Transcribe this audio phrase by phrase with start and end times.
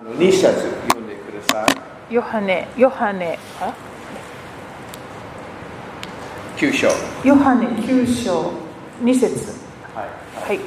[0.00, 0.42] あの2節
[0.88, 1.66] 読んでくださ
[2.10, 2.14] い。
[2.14, 3.74] ヨハネ、ヨハネ、あ
[6.56, 6.88] ？9章。
[7.22, 8.52] ヨハネ9章
[9.02, 9.52] 2節
[9.94, 10.08] はい。
[10.48, 10.60] はい。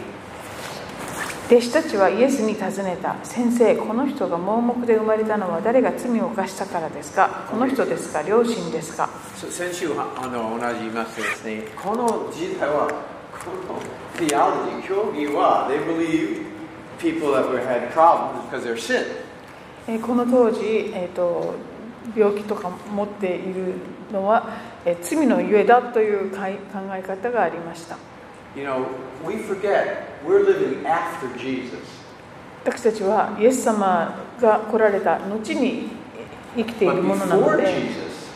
[1.47, 3.15] 弟子たちはイエスに尋ねた。
[3.23, 7.47] 先生、この人が盲目で生まれたのは誰が罪を犯したからですか？
[7.49, 8.21] この人ですか？
[8.21, 9.09] 両親ですか？
[9.35, 13.81] そ先週はあの同じ言いましてですね、この時代は、この
[14.15, 16.45] theology、教義は、they believe
[16.99, 19.03] people that had problems because they're sin.
[19.87, 21.55] えーこの当時、えーと、
[22.15, 23.73] 病気とか持っている
[24.11, 24.47] のは、
[24.85, 26.37] えー罪のゆえだという考
[26.93, 27.97] え方がありました
[28.55, 28.85] You know,
[29.27, 31.79] we forget we're living after Jesus.
[32.63, 35.89] 私たちはイエス様が来られた後に
[36.55, 38.31] 生きているものなの before で、Jesus,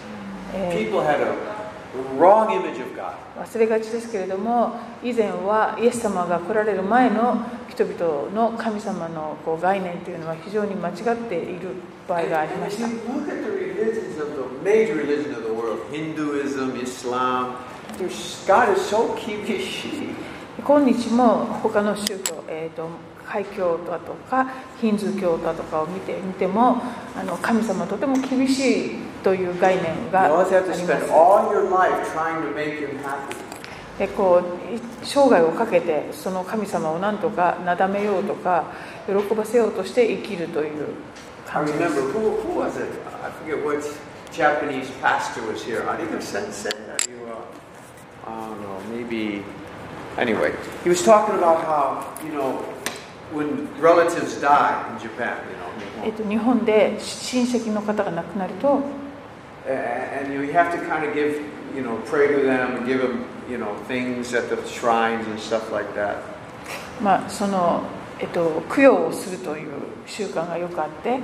[0.54, 1.47] えー people had a
[3.38, 10.96] 忘れがちですけれども、以前はイエス様が来られる前の人々の神様のこう概念というのは非常に間違っ
[11.30, 11.70] ている
[12.08, 12.88] 場合がありました。
[20.60, 22.90] 今日も他の宗教、えーと
[23.28, 26.82] 海教だとかヒンズー教だとかを見てみても
[27.16, 28.92] あの神様とても厳しい
[29.24, 30.52] という概念があります。
[34.16, 34.44] こう
[35.04, 38.66] 生涯をかけてその神様を何とかなだめようとか
[39.08, 40.88] 喜ばせようとして生きるという
[41.46, 41.96] 感じです。
[56.30, 58.80] 日本で親戚の方が亡くなると、
[67.02, 67.84] まあその、
[68.20, 69.72] えっと、供養をするという
[70.06, 71.20] 習慣がよくあって、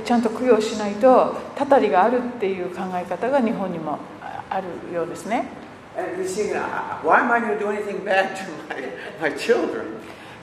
[0.00, 3.98] ちゃんと供養しないと、たたりがあるっていう考え方が日本にも
[4.50, 5.65] あるようですね。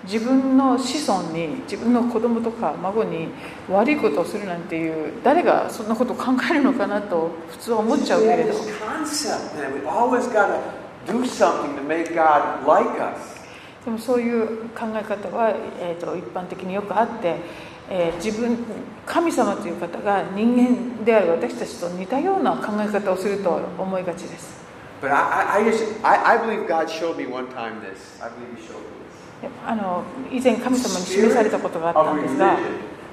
[0.03, 3.29] 自分の子孫に自分の子供とか孫に
[3.69, 8.53] 悪いことをするなんていう誰がそんなことを考えるのかなと普通は思っちゃうけれど。
[13.85, 17.35] でもそういう考え方は、えー、と一般的によくあって、
[17.89, 18.57] え、自分
[19.05, 24.62] 神様という方が人間である私たちと似たような考え方をすると思いがちです。
[25.03, 25.59] But I,
[29.67, 32.57] あの以前神様に示されたことがあったんですが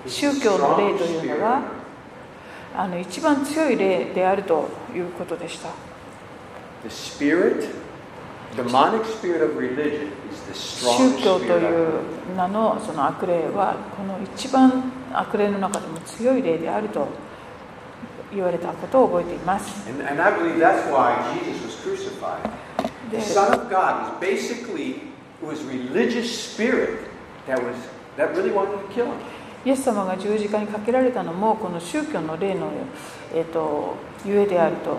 [0.06, 1.62] 宗教の例というのは
[2.76, 5.70] あの一番強い例であるということでした。
[6.88, 7.56] 宗
[11.22, 11.88] 教という
[12.36, 17.08] 名の,その悪霊はこの一番悪霊の中でも強い例であると
[18.34, 19.88] 言われたことを覚えています。
[29.64, 32.70] イエス様が十字架にかけられたのもこの宗教の例の、
[33.34, 34.96] えー、とゆえであると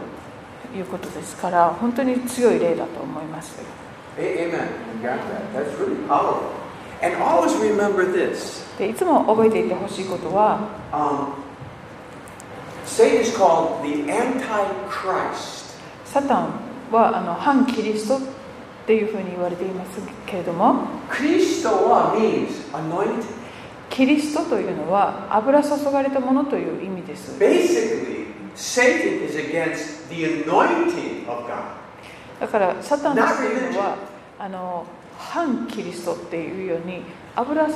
[0.77, 3.59] いうことですから本当に強い例だと思います。
[8.79, 10.59] いつも覚えていてほしいことは。
[12.85, 15.61] Satan is called the Antichrist.
[16.05, 16.49] サタン
[16.91, 18.19] はあの反キリストっ
[18.85, 21.69] ていうふうに言われていますけれども Christo
[22.13, 23.23] means anointed.
[23.89, 31.81] キリストというのは油注がれたものという意味です Basically, Satan is against the anointing of God.
[32.39, 33.97] だからサタンというのは
[34.39, 34.85] あの
[35.17, 37.03] 反キリストっていうように
[37.35, 37.73] 油注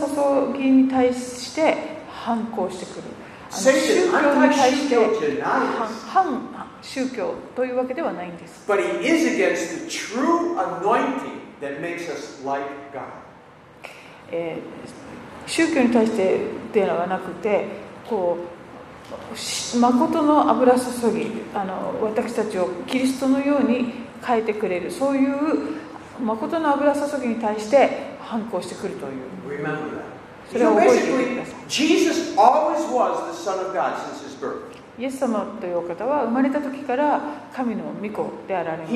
[0.58, 1.78] ぎに対して
[2.10, 3.04] 反抗してくる
[3.56, 6.50] 宗教に対して反
[6.82, 12.64] 宗教というわけではないんです But he is against the true anointing that makes us like
[12.94, 13.02] God.
[14.32, 15.06] えー
[15.48, 16.40] 宗教に対して
[16.74, 17.68] ではなくて
[18.10, 18.38] こ
[19.34, 20.80] うし誠の油注
[21.14, 23.94] ぎあの私たちをキリストのように
[24.26, 25.36] 変えてくれるそういう
[26.20, 30.05] 誠の油注ぎに対して反抗してくるという Remember that.
[30.52, 31.56] それを覚えてください。
[34.98, 37.20] イエス様という方は生まれた時から
[37.54, 38.94] 神の御子であられます。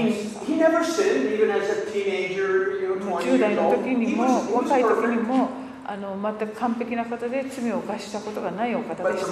[3.22, 4.24] 10代の時にも
[4.56, 5.50] 若い時にも
[5.86, 9.31] あの全く完璧な方で罪を犯したことがないお方でした。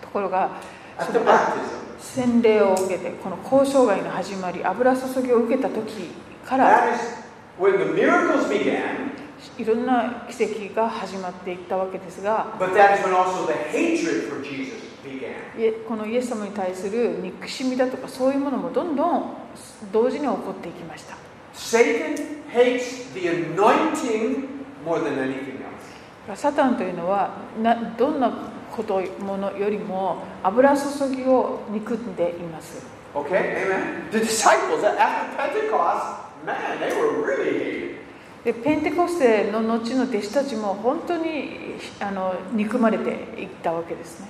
[0.00, 0.50] ところが、
[1.00, 1.20] その
[1.98, 6.10] 洗礼を受けて、この交渉外の始まり、油注ぎを受けた時
[6.46, 6.84] から。
[9.56, 12.56] いろんな奇跡が始まっていったわけですが、
[15.88, 19.34] このイエス様に対する憎しみだとか、そういうものもどんどん
[19.92, 21.16] 同時に起こっていきました。
[26.34, 27.30] サタンというのは
[27.96, 28.32] どんな
[28.72, 30.82] ことものよりも油注
[31.14, 32.84] ぎを憎んでいます。
[38.44, 43.10] でペンテコステの後の弟子たちも本当にあの憎まれて
[43.40, 44.28] いったわけですね。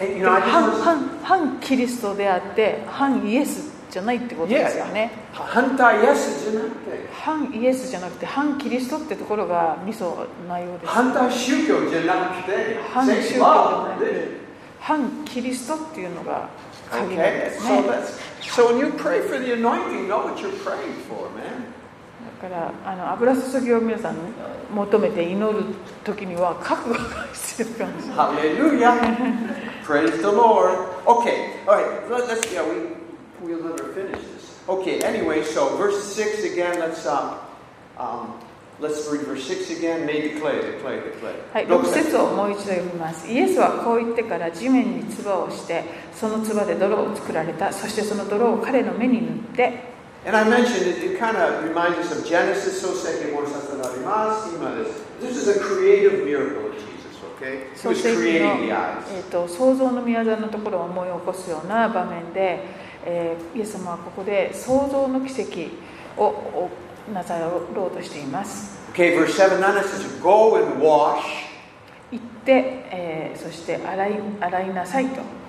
[0.00, 5.10] you で know, 反 was, 反反キリストであって反イエスじゃないってことですよね。
[5.34, 10.92] Hanta yes じゃなくて、反イエスじゃなくて反キリストってところがミソなようです。
[10.92, 14.40] 反宗教じゃなくて、反宗教でも love, なく religion.
[14.80, 16.48] 反キリストっていうのが
[16.90, 17.88] 鍵なん Okay, です so ね。
[17.88, 21.69] that's so when you pray for the anointing, know what you're praying for, man.
[22.42, 24.16] だからあの油注ぎを皆さん
[24.74, 25.64] 求めて祈る
[26.04, 29.70] 時には覚悟が必要かもしれない Hallelujah.
[29.84, 30.78] Praise the Lord.
[31.04, 32.08] Okay, all right.
[32.10, 32.94] Let, us yeah, we
[33.42, 34.56] we'll never finish this.
[34.68, 35.00] Okay.
[35.02, 36.78] Anyway, so verse six again.
[36.78, 37.34] Let's um,
[37.98, 38.38] um,
[38.78, 40.06] let's read verse six again.
[40.06, 41.34] May declare, declare, declare.
[41.52, 43.26] はい、Look 6 at- 節をもう一度読みます。
[43.28, 45.82] イエスはこう言ってから地面に唾をして、
[46.14, 47.72] その唾で泥を作られた。
[47.72, 49.90] そしてその泥を彼の目に塗って、
[50.26, 52.82] And I mentioned it, it kind of reminds us of Genesis.
[52.82, 53.46] So second one
[55.20, 57.68] This is a creative miracle of Jesus, okay?
[57.72, 59.04] He 創 was creating the eyes.
[59.12, 62.64] えー、と創造の宮座のところを思い起こすような場面で、
[63.06, 66.70] えーイエス様はここで創造の奇跡をを
[67.12, 68.78] なさろうとしています。
[68.92, 71.22] Okay, verse 7 9 it says, Go and wash.
[72.12, 72.52] 行って、
[72.90, 75.39] えーそして洗い洗いなさいと。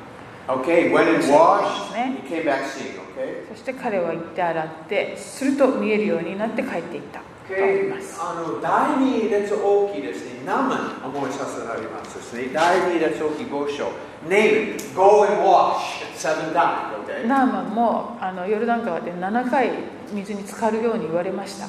[3.50, 7.22] そして彼は行って洗って、すると見えるようになって帰っていった。
[7.52, 7.92] Okay.
[8.18, 12.50] あの第2列大きいですね、ナムン思いさせられますですね。
[12.54, 17.28] 第2列大きい5章、ナム、ゴーインワッシュ、7段、okay?
[17.28, 19.72] ナムンもあのヨルダン川で7回
[20.14, 21.68] 水に浸かるように言われました。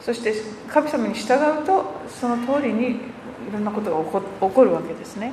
[0.00, 0.32] そして
[0.68, 3.19] 神様に従うと、その通りに。
[3.48, 4.10] いろんなことが起
[4.54, 5.32] こ,るわけですね。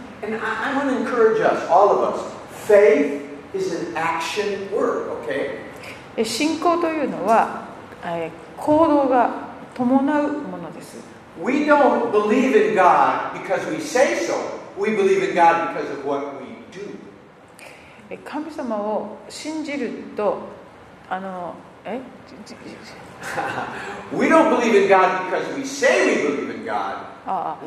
[6.24, 7.68] 信仰というのは
[8.58, 9.30] 行動が
[9.76, 10.98] 伴うものです。
[18.24, 20.40] 神様を信じると
[21.10, 21.54] あの
[21.88, 22.00] え
[24.14, 26.98] We don't believe in God because we say we believe in God.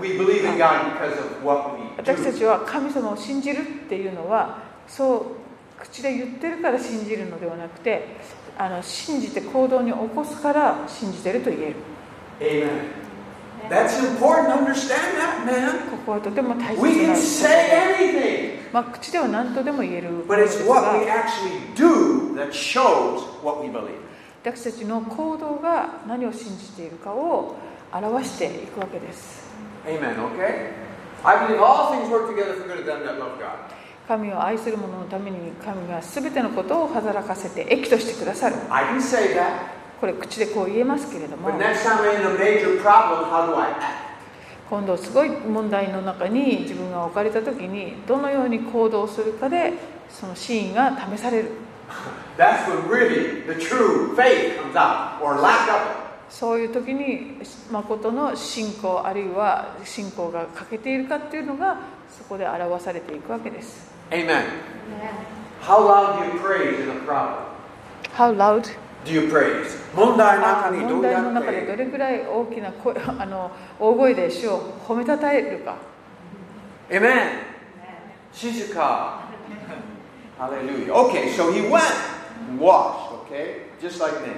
[0.01, 2.39] We believe in God because of what we 私た do.
[2.39, 5.37] ちは神様を信じるっていうのはそ
[5.79, 8.17] う口で言ってるから信じるのではなくて
[8.57, 11.75] あの信じて行動に起こすから信じてると言える
[12.41, 13.01] Amen.
[13.69, 15.91] That's important understand that, man.
[15.91, 21.75] ここはとても大切 We な can こと say で、anything, まあ、口では何とでも言えるこ but it's す what we が actually
[21.75, 23.99] do that shows what we believe.
[24.43, 27.57] 私たちの行動が何を信じているかを
[27.93, 29.51] 表していくわけです
[29.85, 30.73] Amen, okay?
[31.23, 33.71] I believe all things work together for good of them that love God.
[34.09, 39.59] 神を愛する者のために神が全てのことを働かせて益としてくださる I can say that,
[40.01, 44.11] これ口でこう言えますけれども but next time I'm in a major problem, how do I act?
[44.71, 49.75] 今度すごい問題の中に自分が置かれた時にどのように行動するかで
[50.09, 51.51] そのシーンが試される
[52.37, 56.11] That's when really the true faith comes out, or lack of it.
[56.31, 57.43] そういう時に
[57.73, 61.77] 誠の信仰あるいは信仰が欠けているかっていうのが
[62.09, 64.45] そこで表されていくわけです Amen.
[65.61, 67.51] How loud do you praise in a problem?
[68.15, 68.65] How loud?
[69.05, 69.77] Do you praise?
[69.95, 75.77] 問題のあ中にど問うや題の中でどってれぐらい大きな声あの大声で主を褒めたたえるか
[76.91, 77.51] Amen.
[78.33, 79.30] 静か
[80.41, 80.93] Hallelujah.
[81.05, 81.85] Okay, so he went
[82.49, 83.69] and washed, okay?
[83.79, 84.33] Just like me.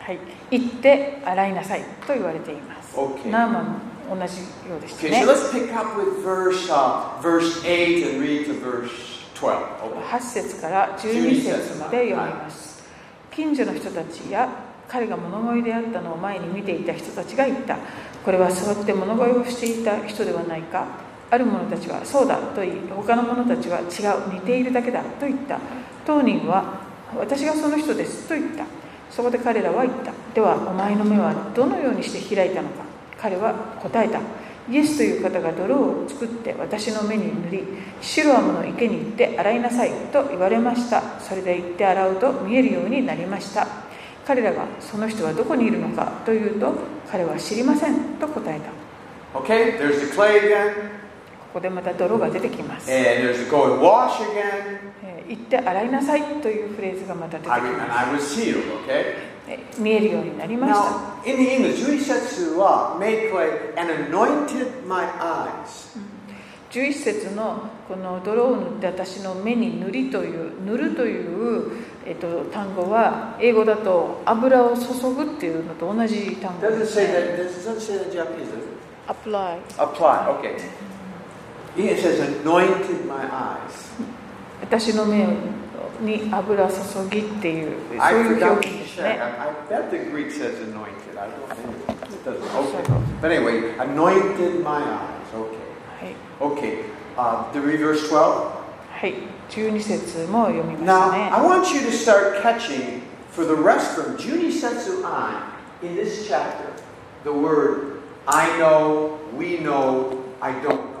[0.00, 0.18] はい、
[0.50, 2.96] 行って洗いなさいと言われています。
[3.30, 3.64] ナーマン
[4.08, 5.24] も同じようでしたね。
[5.24, 5.32] Okay, so、
[10.10, 12.82] 8節から12節まで読みます。
[13.30, 14.48] 近所の人たちや
[14.88, 17.76] 彼が物乞いであったのを前に見ていた人たちが言った。
[18.24, 21.06] これは座って物乞いをしていた人ではないか。
[21.30, 23.82] ある者たちはそうだと言い他の者たちは違
[24.30, 25.58] う似ているだけだと言った。
[26.06, 26.80] 当人は
[27.16, 28.64] 私がその人ですと言った。
[29.10, 30.12] そこで彼らは言った。
[30.34, 32.84] ではお前の目はどのようにして開いたのか。
[33.20, 34.20] 彼は答えた。
[34.70, 37.64] イエスという方が泥を作って私の目に塗り
[38.02, 41.02] シロアムの池に行って洗いなさいと言われました。
[41.20, 43.66] それで行って洗うと見えるようになりました。
[44.26, 46.74] 彼らがその人はどこにいるのかというと
[47.10, 48.70] 彼は知りませんと答えた。
[49.40, 50.74] Okay, there's the clay again,
[51.48, 52.90] ここでまた泥が出てきます。
[55.28, 57.56] 言って洗いなさいというフレーズがまた出てきま
[58.20, 58.40] す。
[58.40, 59.38] Sealed, okay?
[59.78, 60.78] 見えるようになりました。
[66.70, 71.72] 11節のこの泥を塗って私の目に塗りという塗るという、
[72.04, 77.06] えっと、単語は英語だと油を注ぐっていうのと同じ単語です、ね。
[79.08, 79.58] Apply.
[79.78, 80.28] Apply.
[80.40, 80.58] Okay.
[81.75, 83.91] It says anointed my eyes.
[84.61, 85.25] 私の目
[86.01, 86.73] に油注
[87.09, 89.03] ぎっていうそう I いう forgot 表 to 現です check.
[89.03, 91.17] ね I, I bet the Greek says anointed.
[91.17, 91.93] I don't know.
[92.13, 92.43] It doesn't.
[92.43, 92.83] Okay.
[93.21, 95.33] But anyway, anointed my eyes.
[95.33, 95.57] Okay.
[95.99, 96.85] はい、 Okay.
[97.17, 98.63] Uh, the read verse 12.
[98.91, 99.13] はい、
[99.49, 105.41] 12節も読みま Now, すね I want you to start catching for the rest from Junisetsu on
[105.81, 106.65] in this chapter
[107.23, 110.96] the word I know, we know, I don't know.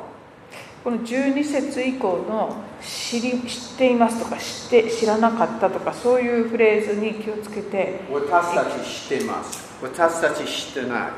[0.88, 8.00] この12節以降の知,っていますとか知って知らなかったとかそういうフレーズに気をつけて。
[8.10, 9.68] 私たち知っています。
[9.82, 11.10] 私たち知ってない。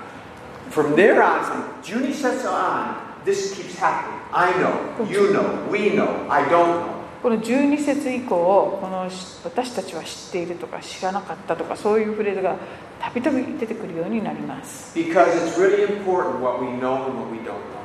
[0.72, 4.18] From there on 12節 on this keeps happening.
[4.32, 6.84] I know you know we know I don't know.
[7.22, 9.08] この12節以降この
[9.44, 12.56] 私たちは知っているとか知らなかったとかそういうフレーズが
[12.98, 14.98] たびたび出てくるようになります。
[14.98, 17.79] Because it's really important what we know and what we don't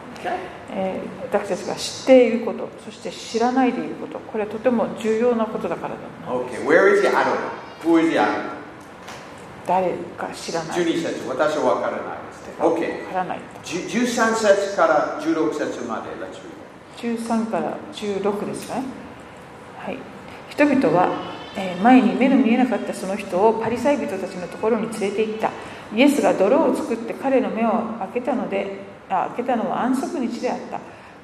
[0.72, 7.08] えー私たちが知っていることそして知らないでいることこれはとても重要なことだからだ Okay, where is he?
[7.08, 7.50] I don't know.
[7.84, 8.20] Who is he?
[8.20, 8.56] I don't know.
[9.68, 12.46] 誰か知らない12節、私は分からないです。
[12.60, 13.04] Okay.
[13.06, 16.56] わからないじゅ13節から16節まで Let's read.
[17.18, 18.84] 13から16ですね、
[19.78, 19.98] はい、
[20.50, 21.10] 人々は、
[21.58, 25.52] えー前に目の見えなかったその人をパリサイ人たちのところに連れて行った
[25.94, 30.80] イエスが泥を作って彼の目を開けたのであ開けたのは安息日であった。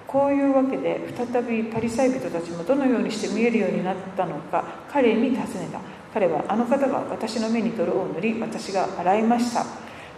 [0.07, 4.61] こういうわけで再びパリサイ人たちもどのようにして見えるようになったのか
[4.91, 5.79] 彼に尋ねた。
[6.13, 9.65] 彼はあの方が私の目に泥を塗り私が洗いました。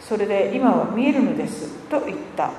[0.01, 2.51] それで今は見えるのですと言った。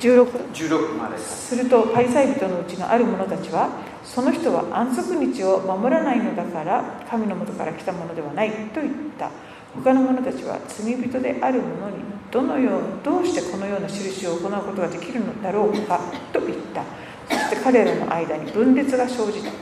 [0.00, 1.18] 16 16まで。
[1.18, 1.54] す。
[1.54, 3.68] するとパリサイ人のうちのある者たちは
[4.02, 9.30] その人は安息日を守らないのだから神の元から来たものではないと言った。
[9.74, 16.00] 他の者たちは罪人である者にどのようどうしてこのような印を行うことができるのだろうか
[16.32, 16.82] と言った
[17.28, 19.52] そして彼らの間に分裂が生じた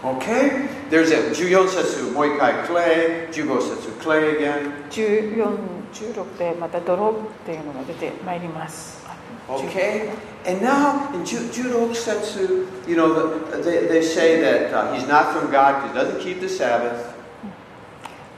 [0.00, 0.68] Okay?
[0.90, 4.88] There's a 14節、もう一回 clay, 15節 clay again.
[4.90, 5.58] 14、
[5.92, 9.04] 16でまた泥っていうのが出てまいります
[9.48, 10.10] Okay?
[10.46, 13.12] And now in Ju- 16節, you know,
[13.50, 16.48] the, they, they say that uh, he's not from God because he doesn't keep the
[16.48, 17.18] Sabbath.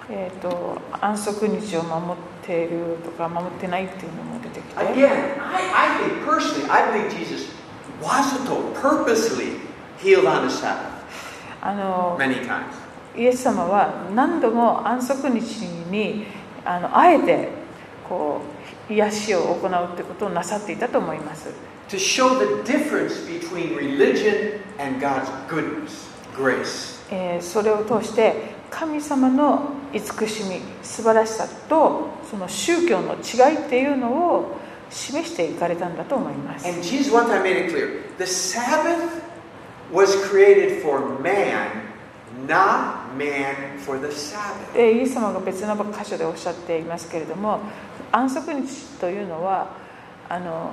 [0.08, 7.52] えー、と安息日を守っているとか守ってないっていうのも出てきて Again, I, I think personally, I believe Jesus
[8.02, 9.60] wasn't purposely
[10.02, 10.90] healed on the Sabbath
[11.62, 12.64] あの many times.
[13.16, 16.26] イエス様は何度も安息日に
[16.64, 17.48] あのあえて
[18.08, 18.40] こ
[18.88, 21.50] う癒しを行うってことをなさっていたと思います
[21.88, 27.00] To show the difference between religion and God's goodness, grace.
[27.12, 34.56] えーそれを通して神様の慈しみ素晴らしさとその宗教の違いっていうのを
[34.88, 36.66] 示していかれたんだと思います。
[36.66, 38.16] And Jesus one time made it clear.
[38.18, 39.22] The Sabbath
[39.92, 41.68] was created for man,
[42.46, 44.74] not man for the Sabbath.
[44.74, 47.60] でイエス様が別の箇所でおっしゃっていますけれども
[48.12, 49.70] 安息日というのは
[50.28, 50.72] あの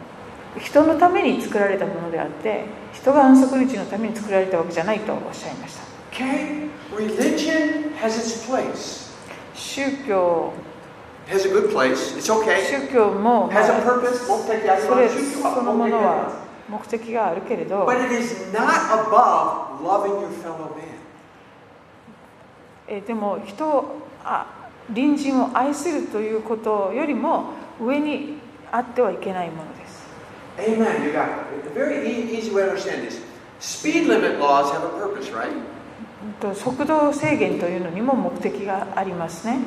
[0.60, 5.87] 人のために作られたものであって人が安息日のために作られたわけじゃないとおっしゃいました
[6.18, 6.68] Okay?
[6.92, 9.14] Religion has its place.
[9.54, 10.52] 宗教
[11.28, 12.16] Has a good place.
[12.18, 12.64] It's okay.
[12.66, 14.26] 宗教も、ま Has あ a purpose.
[14.28, 14.88] 目的あります。
[14.88, 16.32] それ宗教はそのものは
[16.70, 20.98] 目的があるけれど But it is not above loving your fellow man.
[22.88, 23.86] えーでも人を
[24.24, 24.48] あ
[24.88, 28.38] 隣人を愛するということよりも上に
[28.72, 30.08] あってはいけないものです
[30.58, 31.04] Amen.
[31.04, 31.28] You got
[31.62, 31.70] it.
[31.70, 33.22] A very e- easy way to understand this.
[33.60, 35.52] Speed limit laws have a purpose, right?
[36.56, 39.60] 速度制限というのにも目的がありますね。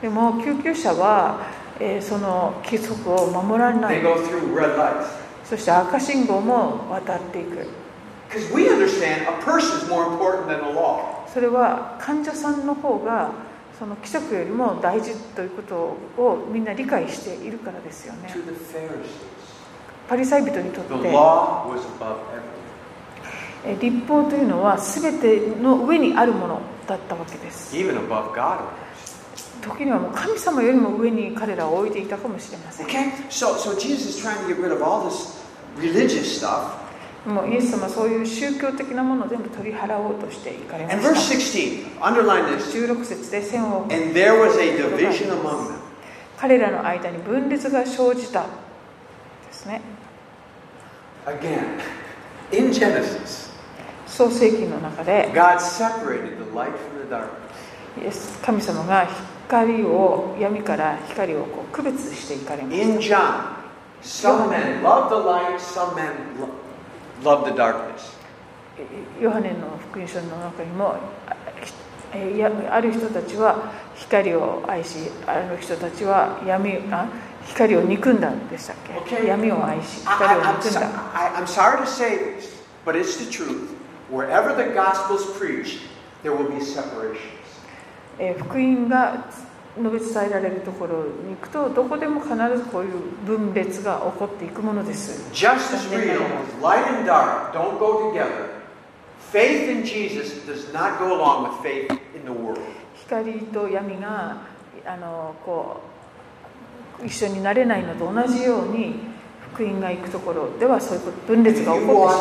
[0.00, 1.40] でも救急車は、
[1.78, 4.00] えー、その規則を守らない。
[5.44, 7.66] そして赤信号も渡っていく。
[11.32, 13.30] それは患者さんの方が
[13.78, 18.28] その規則よりも大事ということをみんな理解しているからですよね。
[20.08, 20.94] パリサイ人にとって。
[23.80, 27.74] 立法というのは全ての上にあるものだったわけです。
[29.62, 32.86] 時にはもう神様よりも上に彼らを置いていたかもしれません。
[37.24, 41.08] もうイエス様そういう宗教的なものを全部取り払おうとしていかれました。
[42.58, 44.12] 16, 節で線を And
[46.36, 48.48] 彼らの間に分裂が生じたで
[49.52, 49.80] すね。
[51.24, 51.78] Again,
[54.12, 55.30] 創世記の中で
[58.42, 59.08] 神様が
[59.48, 62.82] 光を闇から光をこう区別していかれました。
[69.20, 70.96] ヨハネの福音書の中にも
[72.70, 77.06] ある人たちは光を愛しある人たちは闇あ
[77.46, 78.76] 光を憎んだんでしたっ
[79.08, 79.26] け？
[79.26, 80.80] 闇を愛し光を憎んだ。
[81.14, 81.46] I, I,
[84.12, 85.80] Wherever the gospel's preached,
[86.22, 87.40] there will be separations.
[88.18, 89.24] えー福音が
[89.78, 92.92] 述べ伝えられるところに行くとどこでも必ずこういう
[93.24, 96.20] 分裂が起こっていくものです Just as real
[96.60, 98.50] light and dark don't go together,
[99.32, 102.60] faith in Jesus does not go along with faith in the world.
[103.06, 104.42] 光と闇が
[104.84, 105.80] あのこ
[107.02, 109.11] う一緒になれないのと同じように
[109.60, 112.12] 音が行くところではそういう分裂が起こっ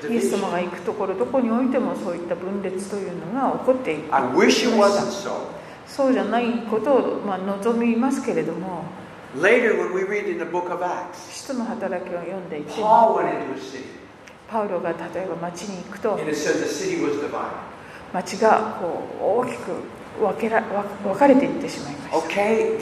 [0.00, 4.12] ていイエス様が行くところどこにおいてもそういった分裂というのが起こっていく。
[5.86, 8.84] そうじゃないことをまあ望みますけれども。
[11.30, 12.72] 人の働きを読んでいて
[14.48, 16.18] パウロが例えば町に行くと。
[18.12, 19.72] 町がこう大きく
[20.20, 20.62] 分け,ら
[21.04, 22.16] 分かれていってしまいました。
[22.18, 22.78] OK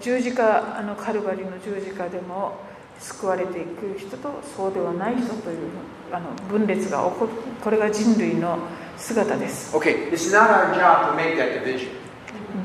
[0.00, 2.56] 十字架あのカルバリの十字架でも
[2.98, 5.58] 救われていく人とそうではない人という
[6.12, 7.30] あの分裂が起こる
[7.62, 8.58] これが人類の
[8.96, 9.74] 姿です。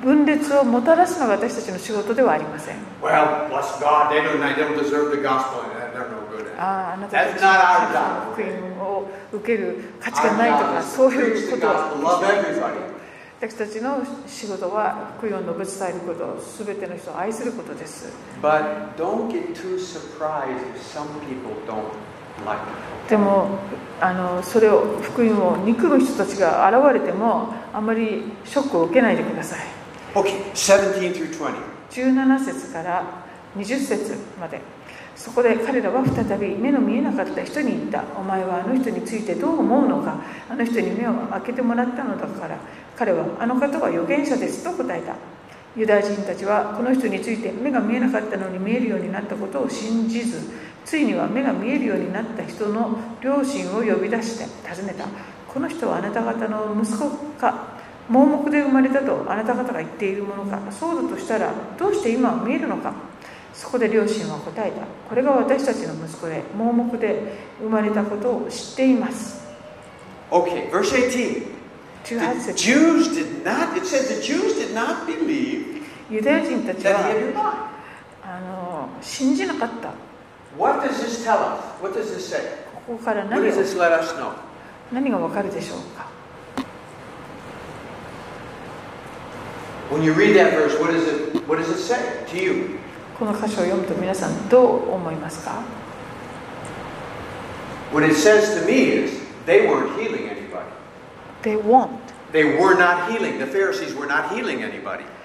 [0.01, 2.75] 分裂をもたらすのは私たちの仕事ではありません。
[6.57, 7.49] ああ、あなたたちの
[8.33, 8.47] 福音
[8.81, 11.35] を受ける価値がないとか、そういう。
[13.41, 18.07] 私たちの仕事は福音を述べ伝えること、すべての人を愛することです。
[23.09, 23.59] でも
[24.01, 29.59] あのそれを福音を憎む人たちが現れてもあまりショックを受けないでください。
[30.13, 31.55] Okay, 17 through 20.
[31.89, 33.03] 17節から
[33.55, 34.61] 20節まで。
[35.15, 38.03] そこで彼らは再び目の見えなかった人に言った。
[38.17, 40.17] お前はあの人についてどう思うのか？
[40.49, 42.57] あの人に目を開けてもらったのだから。
[42.97, 45.15] 彼はあの方は預言者ですと答えた。
[45.75, 50.39] ユダヤ人たちはこの人について目が見えなかったのに見えるようになったことを信じず
[50.85, 55.05] ついには目が見えるようになった人の両親を呼び出して尋ねた。
[55.51, 57.73] この人はあなた方の息子か？
[58.09, 60.59] 盲目で生まれたとあなた方が言っているものか？
[60.71, 62.93] そうだとしたらどうして今は見えるのか？
[63.53, 64.81] そこで両親は答えた。
[65.07, 69.43] これが私たちの息子で盲目で生まれたことを知っています。
[70.31, 71.53] Okay, verse 18.
[72.03, 76.89] 18 The 節 Jews did not, it says the Jews did not believe ユダヤ人たち that
[76.89, 77.43] he は had been blind.
[78.25, 79.93] あの信じなかった
[80.56, 81.60] What does this tell us?
[81.80, 82.40] What does this say?
[82.86, 84.32] ここから What 何 does を this let us know?
[84.92, 86.06] 何がわかるでしょうか
[89.90, 91.96] When you read that verse, what does it what does it say
[92.28, 92.78] to you?
[93.18, 95.62] この箇所を読むと皆さんどう思いますか
[97.92, 100.66] What it says to me is they weren't healing anybody.
[101.42, 101.88] They won't
[102.32, 103.38] They were not healing.
[103.38, 105.21] The Pharisees were not healing anybody あ because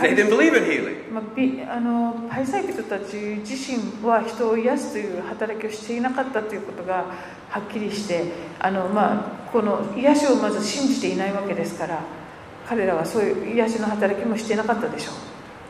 [0.00, 1.12] They didn't believe in healing.
[1.12, 7.04] まあ、びあのパリサイ人たち自身は人を癒すという働きをしていなかったということが
[7.50, 8.24] はっきりして
[8.58, 12.00] あの、まあ、この癒しをまず信じていないわけですから
[12.66, 15.14] 彼らはそういう癒しの働きもしていなかったでしょう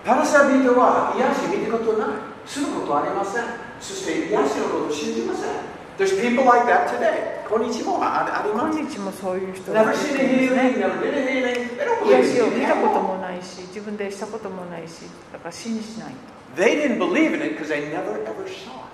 [0.05, 2.09] パラサビトは癒し見たことない。
[2.49, 3.45] することありません。
[3.79, 5.78] そして癒しのことを信じません。
[5.99, 7.43] There's people like that today.
[7.51, 8.79] 今日もああります。
[8.79, 11.77] 今日もそういう人が Never い seen る a healing, ね never did a healing.
[11.77, 15.01] They don't 癒 believe しを見.たこともないし自分でしたこともないし
[15.33, 16.13] だから信じない
[16.57, 18.89] They didn't believe in it because they never ever saw it.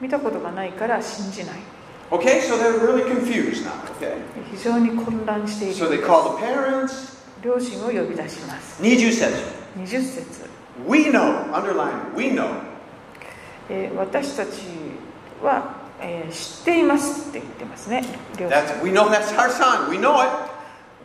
[0.00, 1.56] 見たことがないから信じない
[2.10, 3.72] Okay, so they're really confused now.
[3.98, 4.16] Okay.
[4.52, 7.16] 非常に混乱してい So る they call the parents.
[7.42, 9.32] 両親を呼び出します20 says,
[9.78, 10.46] 20節
[10.86, 12.60] We know, underline, we know
[13.70, 14.60] えー私たち
[15.42, 18.04] は、えー知っていますって言ってますね
[18.38, 18.58] 両親。
[18.58, 19.90] That's, we know that's our son.
[19.90, 20.30] We know it.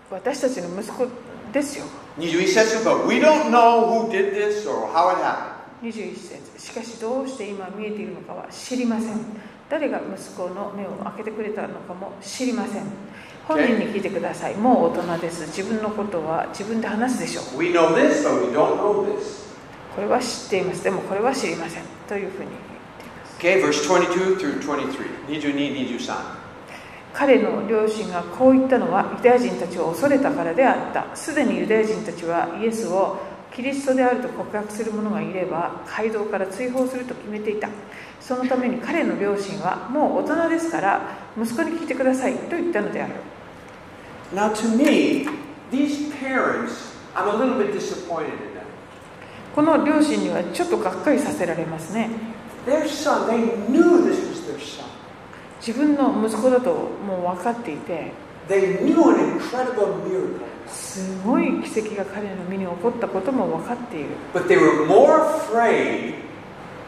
[0.09, 1.07] 私たちの息子
[1.53, 1.85] ですよ。
[2.17, 5.61] 21節 but we don't know who did this or how it happened.
[5.81, 6.59] 21節。
[6.59, 9.19] しかしどうして今見えているのかは知りません。
[9.69, 12.83] 誰が息子の目を開けてくれたのかも知りません。
[13.47, 14.55] 本人に聞いてください。
[14.55, 15.47] もう大人です。
[15.47, 17.59] 自分のことは自分で話すでしょう。
[17.59, 19.49] We know this, but we don't know this.
[19.95, 20.83] これは知っています。
[20.83, 21.83] でもこれは知りません。
[22.07, 22.49] というふうに
[23.41, 25.25] Okay, verse 22 through 23.
[25.27, 26.13] 22, 23.
[27.11, 33.17] 彼の両親がこう言ったのはユダヤ人たちを恐れたからであったすでにユダヤ人たちはイエスを
[33.51, 37.67] キリストであると告白する者がいれば街道から追放すると決めていた
[38.19, 41.01] そのために彼の両親はもう大人ですから
[41.35, 43.13] 息子に聞いてくださいと言ったのである
[44.35, 45.27] Now, to me,
[45.71, 48.61] these parents, I'm a little bit disappointed in them.
[49.55, 52.11] この両親にはちょっとがっかりさせられますね
[52.65, 53.37] Their son, they
[53.69, 54.85] knew this was their son.
[55.59, 56.71] 自分の息子だと
[57.05, 58.11] もう分かっていて
[58.49, 60.41] They knew an incredible miracle.
[60.67, 66.15] すごい奇跡が彼の身に起こったことも分かっている But they were more afraid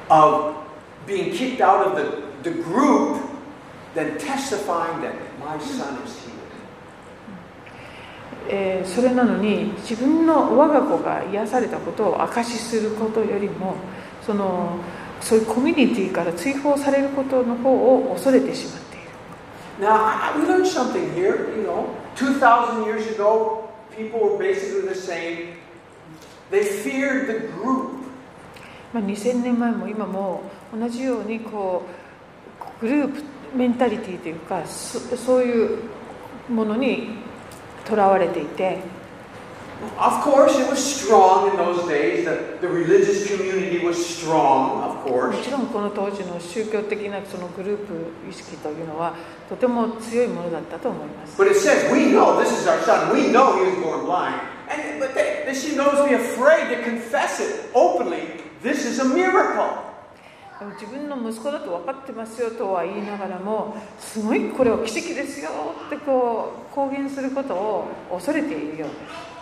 [0.10, 0.54] of
[1.08, 3.20] being kicked out of the, the group
[3.96, 6.34] than testifying that my son is healed.
[8.50, 13.76] えーそれなのに自分の我が子が癒されたことを証しすることよりも
[14.26, 14.78] その
[15.24, 19.04] そういうコミュニティから追放されることの方を恐れてしまっている
[19.80, 21.88] Now, we learned something here, you know.
[22.16, 25.56] 2,000 years ago, people were basically the same.
[26.52, 28.04] They feared the group.
[28.94, 31.84] まあ、2000年前も今も同じようにこ
[32.80, 33.24] うグループ
[33.56, 35.80] メンタリティというかそそういう
[36.50, 37.10] ものに
[37.86, 38.80] とらわれていて
[39.98, 42.26] Of course, it was strong in those days.
[42.26, 45.44] The, the religious community was strong, of も course.
[45.44, 47.94] ちろんこの当時の宗教的なそのグループ
[48.30, 49.14] 意識というのは
[49.50, 53.14] とても強いものだったと思います But it says, we know this is our son.
[53.14, 54.36] We know he was born blind.
[54.70, 58.42] And, but they, they seem to be afraid to confess it openly.
[58.62, 59.94] This is a miracle.
[60.80, 65.50] 自分の息子だと分かってますよとは言いながらもすごいこれは奇跡ですよ
[65.88, 69.33] ってこう公言することを恐れているようです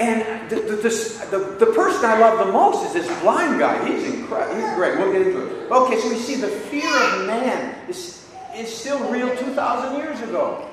[0.00, 3.84] And the, the, the, the person I love the most is this blind guy.
[3.84, 4.54] He's incredible.
[4.54, 4.96] He's great.
[4.96, 5.70] We'll get into it.
[5.72, 10.64] Okay, so we see the fear of man is, is still real 2,000 years ago.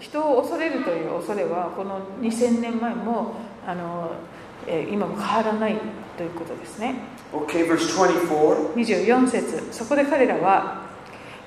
[0.00, 4.10] 人を恐れるという恐れはこの2000年前もあの、
[4.66, 5.76] えー今も変わらない
[6.16, 6.94] ということですね
[7.32, 8.74] Okay, verse 24.
[8.74, 10.82] 24節そこで彼らは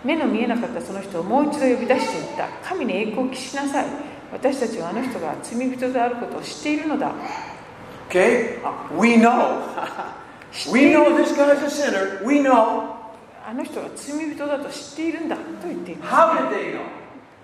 [0.05, 3.85] 目の見えなかったその人をもう一度呼び出していった神に栄光を期しなさい
[4.31, 7.11] 私たちはあの人が罪人であることを知っているのだ
[8.09, 9.61] Okay, uh, we know.
[10.71, 12.23] we know this guy's a sinner.
[12.25, 12.95] We know.
[13.45, 16.81] あの人が罪人だと知っているんだと言っています How did they know?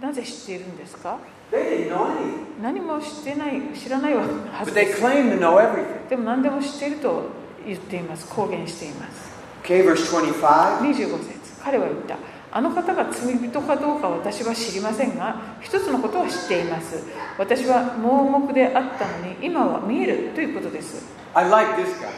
[0.02, 1.17] なぜ知っているんですか
[1.52, 2.62] They didn't know anything.
[2.62, 6.10] 何も知ってない知らないは But ず they です claim to know everything.
[6.10, 7.24] でも何でも知っていると
[7.65, 9.32] 言っています公言しています
[9.63, 10.80] Okay, verse 25.
[10.80, 12.17] 25節彼は言った
[12.56, 17.04] あの方が罪人かどうか私は知りませんが一つのことは知っています
[17.39, 22.10] 私は盲目であったのに今は見えるということです I like this guy.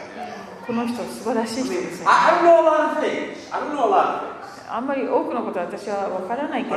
[0.66, 3.48] この人素晴らしい人ですね I, don't know a lot of things.
[3.50, 4.74] I don't know a lot of things.
[4.74, 6.68] あんまり多くのことは私は分からないけ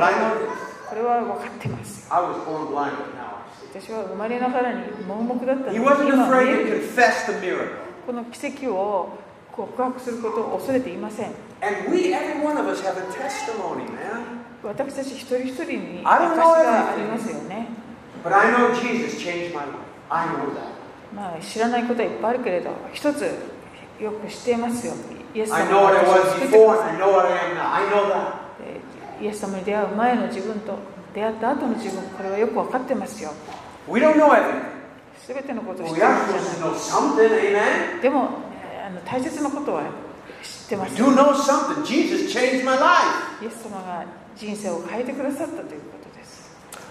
[0.88, 3.82] これは分かってます I was born blind, but now I see.
[3.82, 5.84] 私は生まれながらに盲目だったのに.
[8.06, 9.18] この奇跡を
[9.52, 11.30] 告白することを恐れていません
[14.62, 17.68] 私たち一人一人に証しがありますよね。
[21.14, 23.22] まあ知らないことはいっぱいあるけれど、一つ
[24.00, 24.94] よく知っていますよ。
[29.20, 30.78] イエス様に出会う前の自分と
[31.14, 33.32] 出会った後の自分、これはよく分かってますよ。
[35.18, 36.00] すべてのことを知って
[37.98, 38.02] い。
[38.02, 38.28] でも、
[39.04, 39.82] 大切なことは。
[40.42, 41.82] 知ってます do know something?
[41.84, 43.42] Jesus changed my life.
[43.42, 44.04] イエス様が
[44.36, 46.50] 人生を変えてくださったということです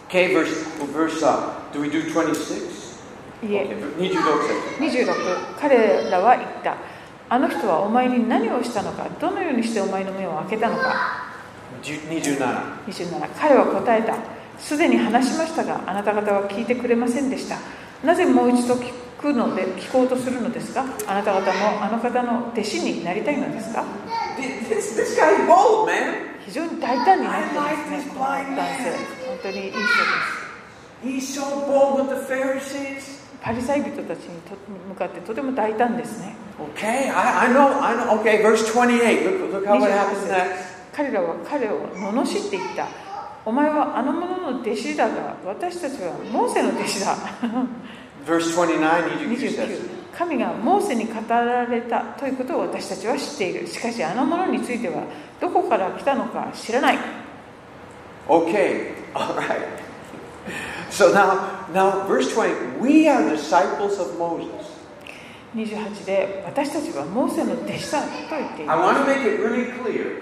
[0.10, 2.90] Okay, verse, verse, uh, do we do 26?
[3.44, 4.80] いえ Okay, 26.
[4.80, 6.76] 26彼らは言った
[7.30, 9.08] あの人はお前に何をしたのか？
[9.22, 11.30] どのようにしてお前の目を開けたのか
[11.84, 12.38] ？27.
[12.88, 14.16] 27彼は答えた
[14.58, 17.58] すでに話しましたがあなた方は聞いてくれませんでした
[18.04, 23.84] なぜもう一度聞くので聞こうとするのですかあなた方もあの方の弟子になりたいのですか
[24.38, 26.30] ？This, this bold, man.
[26.46, 28.92] 非常に大胆になってますねこの男性
[29.28, 29.86] 本当にいい人で
[31.22, 33.20] す He's so bold with the Pharisees.
[33.42, 34.56] パリサイ人たちにと
[34.90, 36.36] 向かってとても大胆ですね
[36.76, 38.20] Okay, I, I know, I know.
[38.22, 39.24] Okay, verse 28.
[39.24, 40.80] Look, look how what happens next.
[40.92, 42.88] 彼らは彼を罵っていった
[43.46, 47.16] お前はあの者の弟子だが私たちはモーセの弟子だ
[48.30, 48.80] Verse 29,
[49.26, 55.04] 29 says, 29神がモーセに語られたということを私たちは知っているしかしあの者については
[55.40, 56.98] どこから来たのか知らない
[58.28, 59.82] Okay, all right.
[60.92, 64.70] So now, now, verse 20, we are disciples of Moses.
[65.56, 70.22] 28で私たちはモーセの弟子だと言っている I want to make it really clear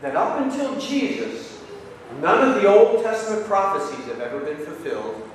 [0.00, 1.58] that up until Jesus,
[2.22, 5.33] none of the Old Testament prophecies have ever been fulfilled.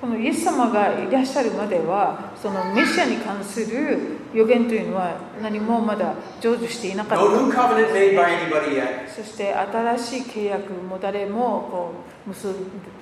[0.00, 3.98] このイエス様がいらっしゃるまではそのメシアに関する
[4.32, 7.24] 予言というのは何もまだ成就していなかった.
[9.16, 11.90] そして新しい契約も誰もこ
[12.26, 12.54] う結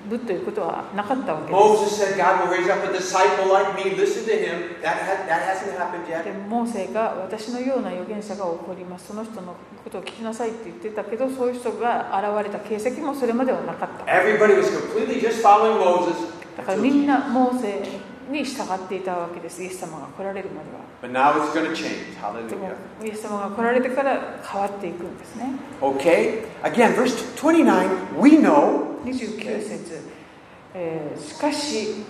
[0.09, 1.53] ぶということはなかったわけです。
[6.23, 9.07] で.モーセが私のような預言者が起こります。
[9.09, 14.11] その人のことを聞きなさいって言ってたけどそういう人が現れた形跡もそれまではなかった
[16.57, 17.83] だからみんなモーセ
[18.31, 20.79] に従っていたわけです、イエス様が来られるまでは。
[22.49, 25.51] でも、イエス様が来られてから変わっていくんですね。
[25.79, 26.41] Okay?
[26.63, 32.03] Again, verse29:29 節、ー、しかし、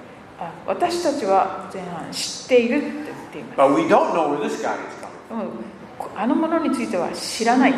[0.00, 0.04] ー
[0.38, 2.94] あ私たちは前半知っているっ言っ
[3.32, 3.56] ています。
[6.16, 7.74] あのについては知らない。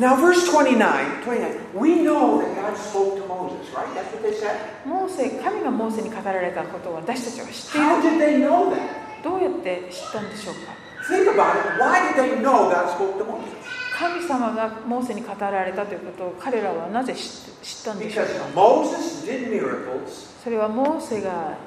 [0.00, 3.86] Now, verse 29, 29, we know that God spoke to Moses, right?
[3.94, 4.56] That's what they said.
[4.86, 8.78] モーセ神がモーセに語られたことを私たちは知ってい How る did they know that?
[9.22, 10.72] どうやって知ったんでしょうか
[11.06, 11.78] Think about it.
[11.78, 13.44] Why did they know God spoke to Moses?
[13.92, 21.58] 神様がモーセに語られたということを彼らはなぜ知知ったんでしょうか Moses did miracles それはモーセが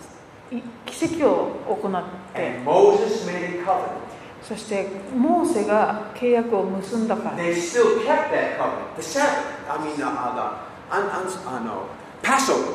[0.52, 4.13] い奇跡を行って and Moses made a covenant.
[4.44, 8.96] そしてモーセが契約を結んだから They still kept that covenant.
[8.98, 11.88] The Sabbath, I mean, uh, uh, the un, un, uh, no,
[12.22, 12.74] Passover.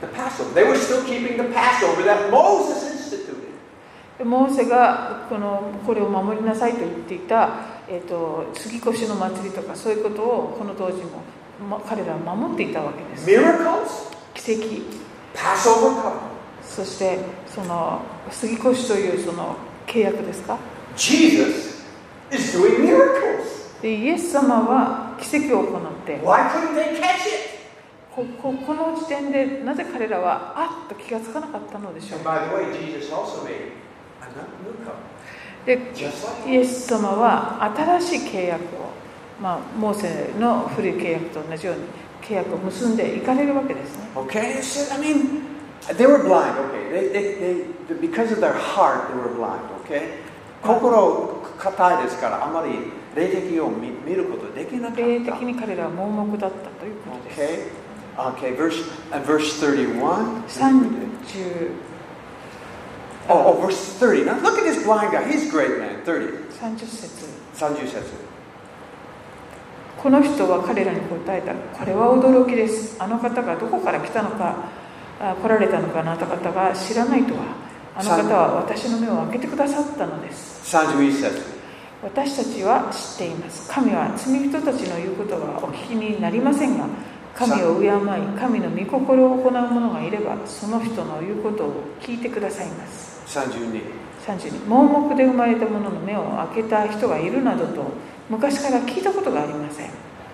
[0.00, 0.54] The Passover.
[0.54, 3.52] They were still keeping the Passover that Moses instituted.
[4.18, 7.50] でモーセがこのこれを守りなさいと言っていた、
[7.88, 11.22] えー、と杉越の祭りとかそういうことをこの当時も、
[11.68, 14.82] ま、彼らは守っていたわけです Miracles, 奇跡
[15.34, 16.32] Passover.
[16.62, 20.58] そしてその杉越というその契約ですか
[20.96, 21.82] Jesus
[22.30, 23.80] is doing miracles.
[23.82, 27.52] でイエス様は奇跡を行って Why couldn't they catch it?
[28.14, 32.46] こここの時点でなぜ彼らはあっと気がつかなかったのでしょうか.
[35.64, 35.78] で
[36.48, 38.90] イエス様は新しい契約を、
[39.40, 41.82] まあ、モーセの古い契約と同じように
[42.20, 45.42] 契約を結んでいかれるわけですね Okay, so, I mean,
[45.96, 46.56] they were blind.
[46.70, 47.34] Okay, they, they,
[47.88, 49.62] they, because of their heart, they were blind.
[49.84, 50.21] Okay,
[50.62, 55.02] 心硬いですからあまり霊的を見見ることできなかった。
[55.02, 57.82] 霊的に彼らは盲目だったということです
[58.14, 60.42] Okay, okay, verse and verse thirty-one.
[60.48, 61.70] 30
[63.28, 64.24] Oh, oh, verse thirty.
[64.24, 65.24] Now look at this blind guy.
[65.30, 66.02] He's great, man.
[66.04, 66.28] Thirty.
[66.60, 66.86] 30
[67.86, 68.12] 節。
[70.02, 74.56] この人は彼らに答えたこれは驚きですあの方がどこから来たのか
[75.20, 76.16] あ来られたのかあな？
[76.16, 77.40] た方が知らないとは
[77.94, 80.64] あの方は私の目を開けてくださったのです。
[82.02, 86.86] 私たちは知っています神は罪人たちの言うことはお聞きになりませんが
[87.36, 87.90] 神を敬い
[88.38, 93.80] 神の御心を行う者がいればその人の言うことを聞いてくださいます三十二。
[94.26, 96.24] 32盲目で生まれた者の目を
[96.54, 97.84] 開けた人がいるなどと
[98.28, 99.90] 昔から聞いたことがありません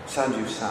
[0.07, 0.71] 三十三。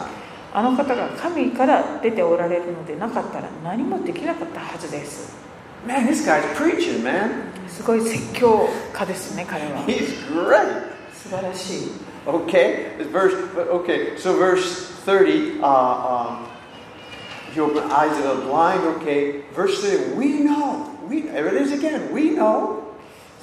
[0.52, 5.47] あの方が神から出ておられるのでなかったら何もできなかったはずです
[5.85, 7.51] Man, this guy's preaching, man.
[7.67, 10.91] すごい説教家ですね彼は He's great.
[11.13, 11.91] 素晴らしい
[12.25, 13.33] Okay, this verse.
[13.69, 15.59] Okay, so verse thirty.
[15.59, 16.47] Uh, um,
[17.53, 18.81] he opened eyes of the blind.
[19.01, 20.13] Okay, verse thirty.
[20.15, 20.89] We know.
[21.09, 21.23] We.
[21.23, 22.13] There it is again.
[22.13, 22.95] We know.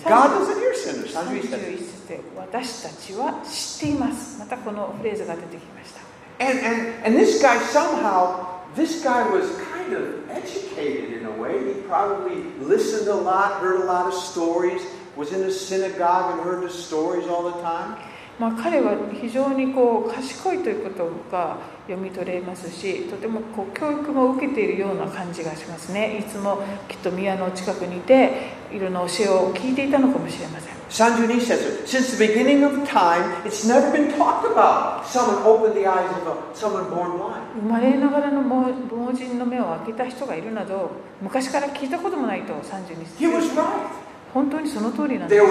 [0.02, 1.14] God doesn't hear sinners.
[1.14, 6.00] 31節31節で私たちは知っていますまたこのフレーズが出てきました
[6.42, 8.46] And and and this guy somehow.
[8.74, 9.44] This guy was
[9.85, 11.73] kind of educated in a way.
[11.73, 14.81] He probably listened a lot, heard a lot of stories,
[15.15, 17.97] was in a synagogue and heard the stories all the time.
[18.39, 35.05] まあ、彼は非常にこう賢いということが読み取れますしとてもこう教育も受けているような感じがしますねいつもきっと宮の近くにいていろんな教えを聞いていたのかもしれません32 says, Since the beginning of time, it's never been talked about.
[35.05, 37.41] Someone opened the eyes of a, someone born blind.
[37.55, 44.04] 生まれながらの盲盲人の目を開けた人がいるなど昔から聞いたこともないと32 He 節 was right.
[44.35, 45.41] 本当にその通りなんです。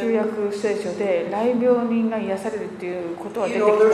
[0.00, 3.72] 旧約聖書で、大病人が癒されるっていうことは出てきた。
[3.72, 3.90] ので、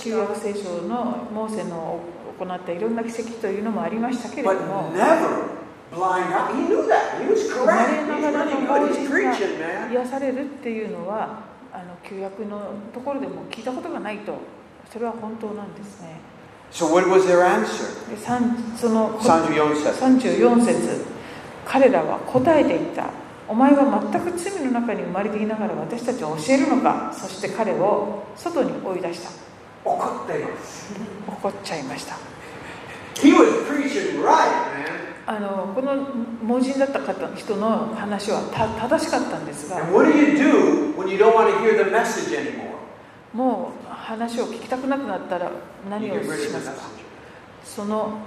[0.00, 1.98] 旧約聖書のモーセの
[2.38, 4.92] 行ったいろんな奇跡というのもありましたけれども、
[9.90, 12.60] 癒されるっていうのは、あの旧約の
[12.92, 14.38] ところでも聞いたことがないと、
[14.92, 16.33] それは本当なんですね。
[16.74, 17.86] So what was their answer?
[18.76, 19.88] その34節。
[20.04, 21.04] 34節
[21.64, 23.10] 彼らは答えていった
[23.48, 27.12] お前は全く罪の中に生まれていながら私たちを教えるのか？
[27.14, 29.30] そして彼を外に追い出した
[29.84, 30.92] 怒っています。
[31.28, 32.16] 怒っちゃいました
[33.22, 34.84] He was preaching right, man.
[35.26, 35.94] あのこの
[36.42, 42.74] 盲人だった方人の話はた正しかったんですが And what do you do when you don't want to hear the message anymore?
[43.32, 45.50] もう話を聞きたくなくなったら
[45.90, 46.72] 何をしますか.
[47.64, 48.18] その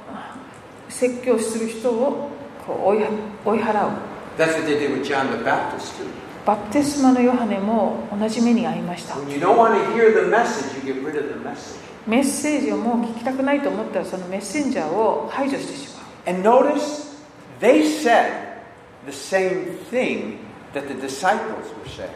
[0.89, 2.29] 説教する人を
[2.65, 3.05] こう追い
[3.45, 3.91] 追い払う
[4.37, 6.07] That's what they did with John the Baptist too.
[6.45, 11.77] バプテスマのヨハネも同じ目に遭いました When you don't want to hear the message, you get rid of the message.
[12.07, 17.15] メッセージをもう聞きたくないと思ったらそのメッセンジャーを排除してしまう And notice,
[17.59, 18.59] they said
[19.05, 20.37] the same thing
[20.73, 22.09] that the disciples were saying.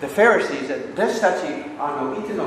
[0.00, 1.44] The Pharisees said, 私たち
[1.78, 2.44] あの言っての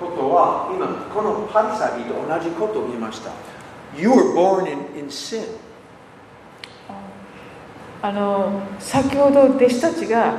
[0.00, 3.30] ことは今このパリサリと同じことを言いました。
[3.96, 5.44] You were born in, in sin.
[8.00, 10.34] あの先ほど弟子たちが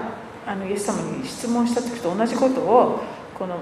[0.47, 3.01] あのイエス様に質問した時と同じことを
[3.37, 3.57] この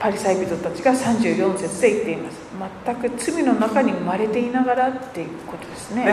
[0.00, 2.38] パリサイ人たちが34節で言っています
[2.84, 6.04] 全く罪の中に生まれていながらっていうことですね.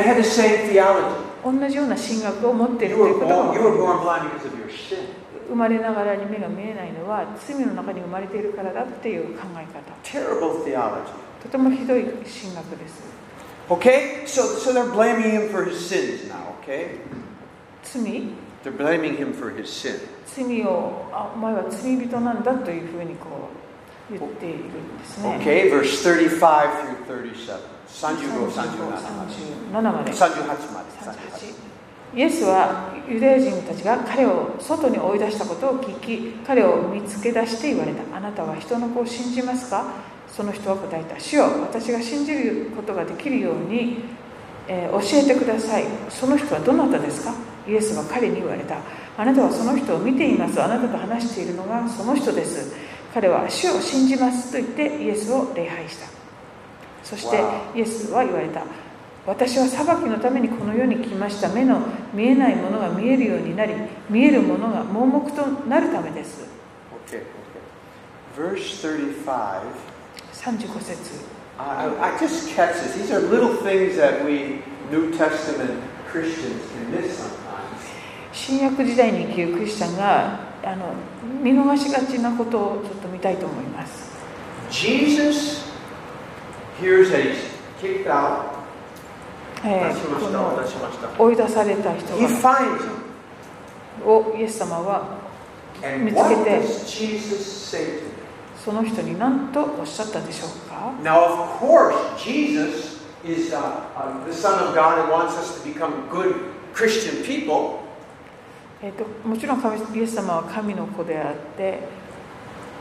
[1.44, 5.23] 同じような神学を持っている You とい were うことが born, you were born blind because of your sin.
[5.54, 11.12] 生まれながらに目が見えないのは罪の中に生まれているからだっていう考え方 Terrible theology.
[11.44, 13.04] とてもひどい神学です
[13.70, 14.24] Okay?
[14.26, 16.98] So, so they're blaming him for his sins now, okay?
[17.84, 20.00] 罪 They're blaming him for his sin.
[20.26, 23.50] 罪をあお前は罪人なんだというふうにこ
[24.10, 26.40] う言っているんですね Okay, verse 35
[27.06, 27.60] through 37.
[27.88, 30.90] 35, 37まで38まで。
[31.30, 31.73] 38
[32.16, 38.16] イエスはユダヤ人たちが彼を外に追い出したことを聞き彼を見つけ出して言われた。
[38.16, 39.86] あなたは人の子を信じますか？
[40.28, 41.20] その人は答えた。
[41.20, 43.98] 主よ私が信じることができるように、
[44.68, 45.86] えー教えてください。
[46.10, 47.34] その人はどなたですか？
[47.68, 48.78] イエスは彼に言われた。
[49.18, 50.62] あなたはその人を見ています。
[50.62, 52.76] あなたと話しているのがその人です。
[53.14, 56.08] 彼は主を信じますと言ってイエスを礼拝した。
[57.04, 57.44] そして.
[57.76, 58.64] イエスは言われた
[59.26, 61.82] 私は裁きのためにこの世に来ました目の
[62.14, 63.74] 見えないものが見えるようになり
[64.10, 66.44] 見えるものが盲目となるためです
[67.08, 67.26] Okay, okay.
[68.36, 69.62] Verse 35.
[70.34, 71.26] 35節
[71.58, 72.96] I, I just catch this.
[72.96, 75.80] These are little things that we New Testament
[76.12, 77.44] Christians can miss sometimes.
[78.34, 80.94] 新約時代に生きるクリスチャンがあの
[81.42, 84.12] 見逃しがちなことをちょっと見たいと思います
[84.72, 85.66] Jesus
[86.82, 87.38] hears that he's
[87.80, 88.63] kicked out.
[89.66, 90.60] えーこの
[91.18, 92.14] 追い出された人.
[94.06, 95.18] をイエス様は
[96.00, 96.62] 見つけて?
[98.64, 103.60] その人に何とおっしゃったでしょうか Now, of course, Jesus is uh,
[103.96, 106.36] uh, the Son of God and wants us to become good
[106.74, 107.80] Christian people.
[108.82, 111.80] えー、ともちろん神イエス様は神の子であって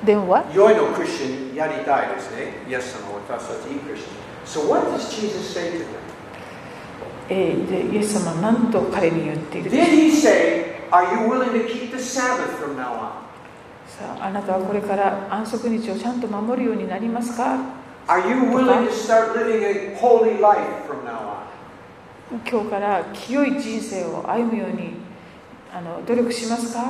[0.04, 2.54] 電話良いのクリスチャンやりたいですね。
[2.68, 4.66] イエス様は私たちいいクリスチャン。
[4.66, 6.01] So what does Jesus say to them?
[7.34, 9.86] えー、でイエス様は何と彼に言っているでしょう
[13.86, 18.18] さあ,あなたはこれから安息日をちゃんと守るようになりますか,か
[22.50, 24.94] 今日から清い人生を歩むように
[25.72, 26.84] あの努力しますか？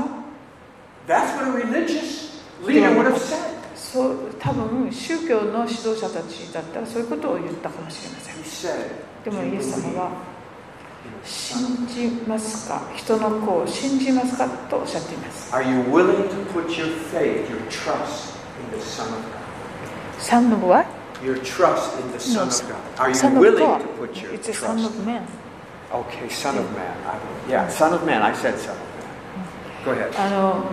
[3.77, 8.37] そう多分宗教の指導者たちだったらそういうことを言ったかもしれません。
[9.25, 10.11] でもイエス様は
[11.25, 11.87] 信?
[11.89, 18.35] じますか人の子を信じますかとおっしゃっています Are you willing to put your faith, your trust
[18.73, 19.43] in the Son of God?
[20.19, 20.85] サンノブは
[21.23, 22.75] Your trust in the Son of God.
[22.99, 24.99] Are you willing to put your It's a son trust?
[24.99, 25.23] of man
[25.93, 26.97] Okay, Son of Man.
[27.07, 28.23] I, yeah, Son of Man.
[28.23, 29.85] I said Son of Man.
[29.85, 30.11] Go ahead.
[30.19, 30.65] あの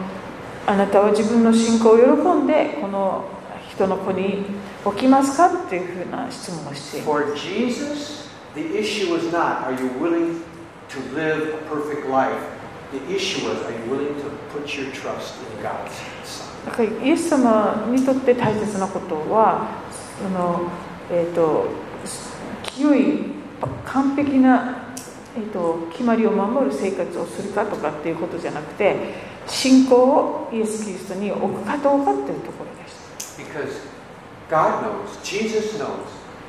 [0.65, 3.25] あなたは自分の信仰を喜んでこの
[3.69, 4.45] 人の子に
[4.85, 10.42] 置きますかっていうふうな質問をしている For Jesus, the issue was not, are you willing
[10.88, 12.40] to live a perfect life?
[12.92, 15.92] The issue was, are you willing to put your trust in God's
[16.24, 16.54] Son?
[16.64, 19.68] だからイエス様にとって大切なことは
[20.18, 20.70] その、
[21.10, 21.68] えー、と
[22.62, 23.18] 清い
[23.84, 24.94] 完璧な、
[25.36, 28.96] えー、と決まりを守る生活をするかとかっていうことじゃなくて
[29.46, 33.82] 信仰をイエス・キリストに置くかどうかっていうところでした Because
[34.48, 35.88] God knows, Jesus knows,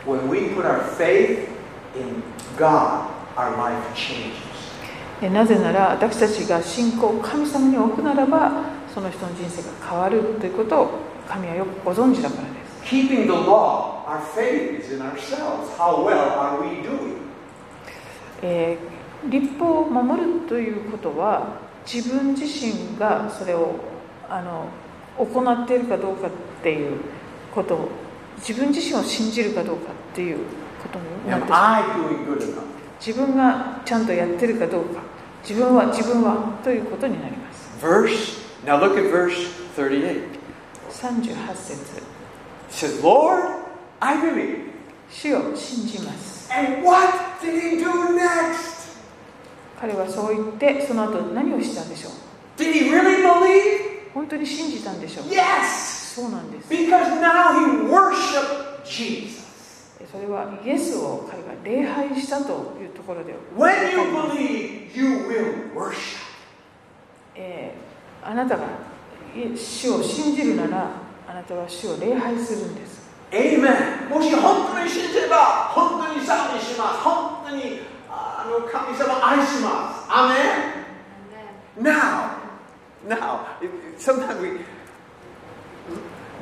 [0.05, 1.49] when we put our faith
[1.96, 2.22] in
[2.56, 4.50] God, our life changes.
[5.20, 8.64] でなぜなら私たちが信仰を神様に置くならば
[8.94, 10.90] その人の人生が変わるということを
[11.28, 15.70] 神はよくご存知だからです Keeping the law, our faith is in ourselves.
[15.76, 17.16] How well are we doing?
[18.42, 23.74] えー立法を守るということは自分自身がそれを
[24.28, 24.66] あの
[25.18, 26.30] 行っているかどうかっ
[26.62, 27.00] ていう
[27.54, 27.88] ことを
[28.38, 30.38] 自分自身を信じるかどうかっていう
[30.82, 31.58] ことになってしま
[32.62, 32.64] う?
[33.04, 35.00] 自分がちゃんとやってるかどうか
[35.42, 40.22] 自分は自分はということになります Verse, now look at verse 38.
[40.90, 42.02] 38節
[42.68, 43.64] It says, Lord,
[44.00, 44.70] I believe.
[45.10, 47.08] 主を信じます And what
[47.42, 48.90] did he do next?
[49.80, 52.12] 彼はそう言ってその後何をしたんでしょう
[52.60, 54.12] Did he really believe?
[54.12, 56.14] 本当に信じたんでしょう Yes!
[56.14, 59.39] そうなんです Because now he worshiped Jesus.
[60.10, 66.18] それはイエスを彼が礼拝したというところで When you believe, you will worship.
[67.36, 67.90] えー
[68.28, 68.64] あなたが
[69.34, 70.90] イエ主を信じるなら
[71.28, 73.00] あなたは主を礼拝するんです
[73.30, 74.08] Amen.
[74.10, 76.98] もし本当に信じれば本当に賛美します。
[77.00, 77.80] 本当に
[78.10, 80.10] あの神様愛します。
[80.10, 80.80] Amen.
[81.80, 82.30] Now,
[83.08, 84.60] now, it- it- sometimes we.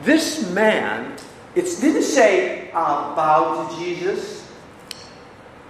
[0.03, 1.13] This man,
[1.56, 4.44] it didn't say uh, bow to Jesus.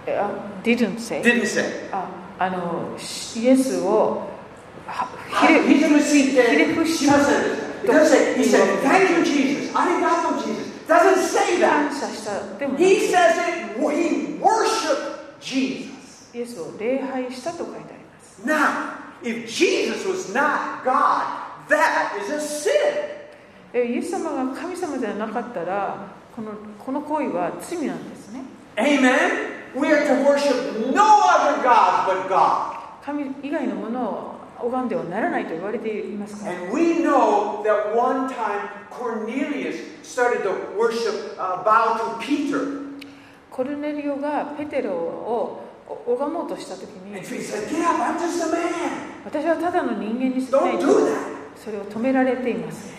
[0.06, 0.30] えあ
[0.62, 1.88] didn't say Didn't say.
[1.92, 2.08] あ
[2.38, 2.96] あの
[3.36, 4.28] イエスを
[4.86, 5.08] は
[5.40, 7.30] ひれ He's going to see ひれ伏します
[7.84, 8.34] It doesn't say.
[8.36, 10.72] He said, "Thank you, Jesus." Arigato, Jesus.
[10.88, 11.94] Doesn't say 感 that.
[12.00, 13.78] 謝したでもなく He says it.
[13.78, 15.90] He worshipped Jesus.
[16.34, 21.24] イエスを礼拝したと書いてあります Now, if Jesus was not God,
[21.68, 22.70] that is a sin.
[23.73, 28.41] えイエス様が神様じゃなかったらこのこの行為は罪なんですね
[28.77, 29.59] Amen.
[29.75, 32.79] We are to worship no other gods but God.
[33.03, 42.89] 神以外のものを拝んではならないと言われていますから And we know that one time Cornelius started to worship, uh, bow to Peter.
[43.51, 45.63] コルネリオがペテロを
[46.05, 49.23] 拝もうとした時 And に he said, Get up, I'm just a man.
[49.25, 51.38] 私はただの人間に過ぎない Don't と do that.
[51.63, 52.93] それを止められています。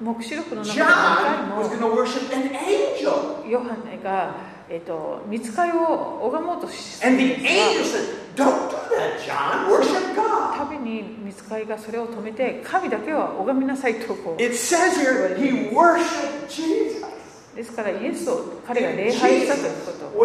[0.00, 1.62] 黙示録の中で回も
[3.46, 4.34] ヨハネが、
[4.68, 7.34] えっ、と見つかりを拝もうとしている
[10.56, 14.42] ために、に見つかりがそれを止めて、神だけは拝みなさいとこう
[15.38, 17.56] 言われます。
[17.56, 20.18] ですから、イエスを彼が礼拝したということ。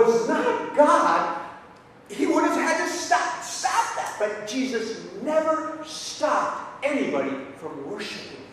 [3.65, 4.19] Stop that.
[4.19, 8.45] But Jesus never stopped anybody from worshiping.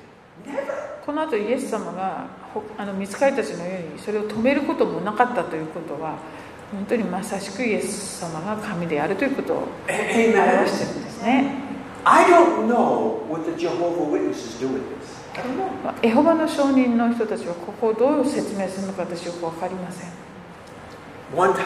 [0.46, 0.72] Never.
[1.04, 6.16] この後イエス様がほあの見つかりたちのようにそれを止めることもなかったということは
[6.72, 11.54] 本当にまさしくイエス様が神であるということを表.してるんですね
[12.04, 15.22] I don't know what the Jehovah Witnesses do with this.
[15.84, 20.08] まあエホバの証人の人たちはここをどう説明するのか私よく分かりません
[21.34, 21.62] One time,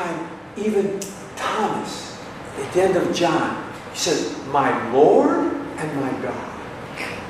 [0.57, 1.01] even
[1.36, 2.15] Thomas,
[2.62, 5.30] at the end of John, he says, My Lord
[5.78, 6.34] and my God.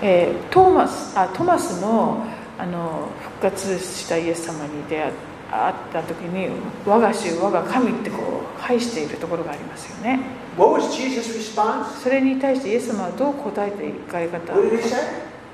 [0.03, 2.27] えートーマスあトマスも
[2.59, 5.11] あの復活したイエス様に出会
[5.51, 6.51] 会った時に
[6.85, 10.21] 「我が主我が神」ってこう拝しているところがありますよね
[10.59, 12.03] What was Jesus' response?
[12.03, 14.99] それに対してイエス様はどう答えていかれ方 What did he say?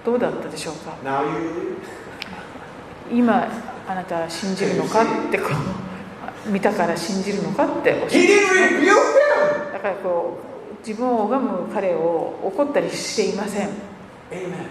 [0.05, 1.77] どうだったでしょうか？Now you?
[3.13, 3.47] 今
[3.89, 5.51] あなたは信じるのかってこ
[6.47, 8.19] う見たから信じるのかっておっし
[9.83, 10.39] からこ
[10.75, 13.69] う自分を拝む彼を怒ったりしていません
[14.31, 14.71] Amen.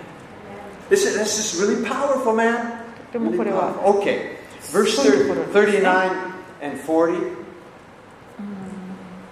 [0.89, 2.81] This is, this is really powerful, man.
[3.13, 4.01] でも Really これは powerful.
[4.01, 4.37] Okay.
[4.71, 7.35] Verse 30, 39 and 40.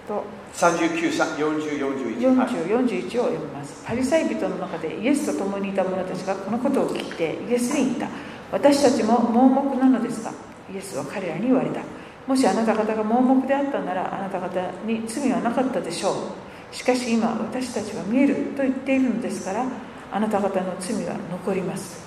[0.06, 0.24] と
[0.54, 2.36] 39, 40, 41.
[2.36, 3.84] はい40、41を読みます。
[3.86, 8.08] パリサイ人の中でイエスと共にいた者たちがこのことを聞いてイエスに言った。
[8.52, 10.32] 私たちも盲目なのですか？
[10.72, 11.80] イエスは彼らに言われた。
[12.30, 14.48] もしあなた方が盲目であったならあなた方
[14.86, 16.74] に罪はなかったでしょう。
[16.74, 19.66] しかし今私たちは見えると言っているのですから
[20.12, 22.00] あなた方の罪は残ります。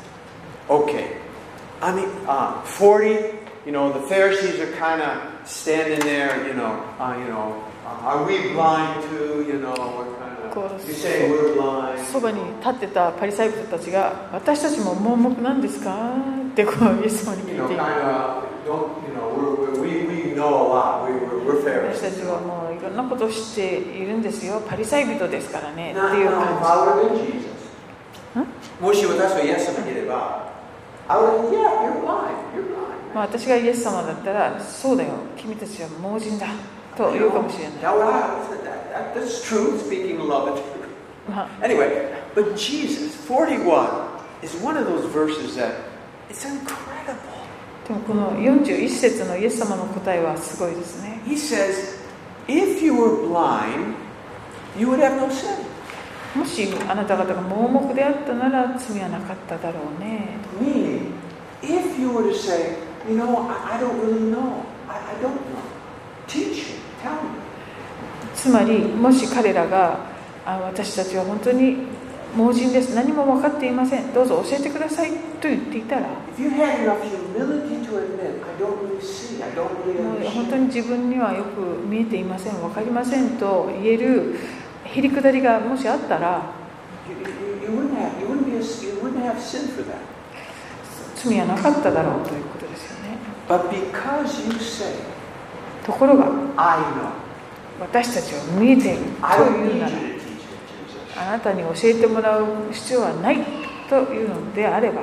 [0.69, 1.17] Okay.
[1.81, 3.33] I mean, uh, 40,
[3.65, 6.71] you know, the Pharisees are kind of standing there, you know,
[7.01, 7.55] uh, you know,
[7.85, 9.43] uh, are we blind too?
[9.45, 10.07] You know, what
[10.55, 11.99] kind of, you say we're blind.
[12.05, 15.93] そばに立ってたパリサイ人たちが私たちも盲目なんですか
[16.53, 19.72] ってこうイエス様に You 聞い know, てい kind ます of don't, you know, we're, we're, we, we
[20.42, 21.08] know a lot.
[21.08, 22.26] We, we're, we're 私たち Pharisees.
[22.26, 27.48] はもういろんなことを知っているんですよパリサイ人ですからねって Not, いう not 感 follower than Jesus.
[28.38, 30.48] んもし私はイエス様にいれば、
[31.08, 33.08] I would, yeah, you're blind, you're blind.
[33.08, 36.46] じ、まあ、私がイエス様だったらそうだよ君たちは盲人だ
[36.96, 38.06] と言うかもしれない That, would-
[38.64, 40.64] that, that, that's true, speaking love and truth.
[41.28, 43.88] ま あ Anyway, but Jesus, 41,
[44.42, 45.72] is one of those verses that
[46.30, 47.31] it's incredible.
[47.87, 51.21] でもこの41節のイエス様の答えはすごいですね。
[56.35, 60.37] もしあなた方が盲目であったなら罪はなかっただろうね。
[68.33, 69.99] つまり、もし彼らが
[70.45, 71.77] 私たちは本当に
[72.35, 72.95] 盲人です。
[72.95, 74.11] 何も分かっていません。
[74.11, 76.07] どうぞ教えてくださいと言っていたら、
[80.31, 84.35] 本当に自分にはよく見えていません、分かりませんと言える、
[84.83, 86.41] へりくだりがもしあったら、
[91.15, 93.17] 罪はなかっただろうということですよね。
[95.85, 96.31] ところが、
[97.79, 99.01] 私たちは無えでいる。
[101.15, 103.37] あなたに教えてもらう必要はない
[103.89, 105.01] というのであれば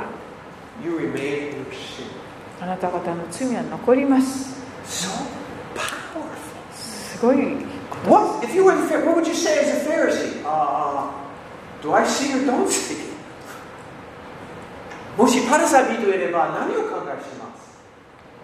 [2.61, 4.61] あなた方の罪は残ります。
[6.75, 7.37] すごい
[15.19, 16.23] もしパルサビとい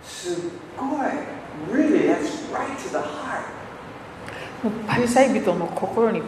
[0.04, 0.34] す？
[0.34, 0.40] す
[0.76, 0.88] ごい。
[4.62, 6.22] もう、パルサイ人の心に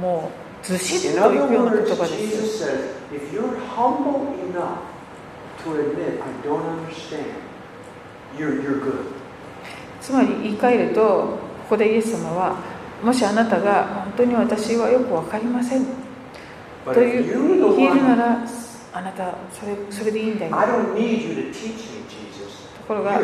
[0.00, 0.30] も。
[0.64, 2.64] ずしっと言う言葉です。
[10.00, 11.38] つまり言い換えると、こ
[11.70, 12.56] こでイエス様は、
[13.02, 15.84] もしあなたが本当に私はよくわかりません
[16.86, 18.38] という言えるなら、
[18.94, 20.56] あなたそれそれでいいんだよ。
[22.80, 23.20] ところが、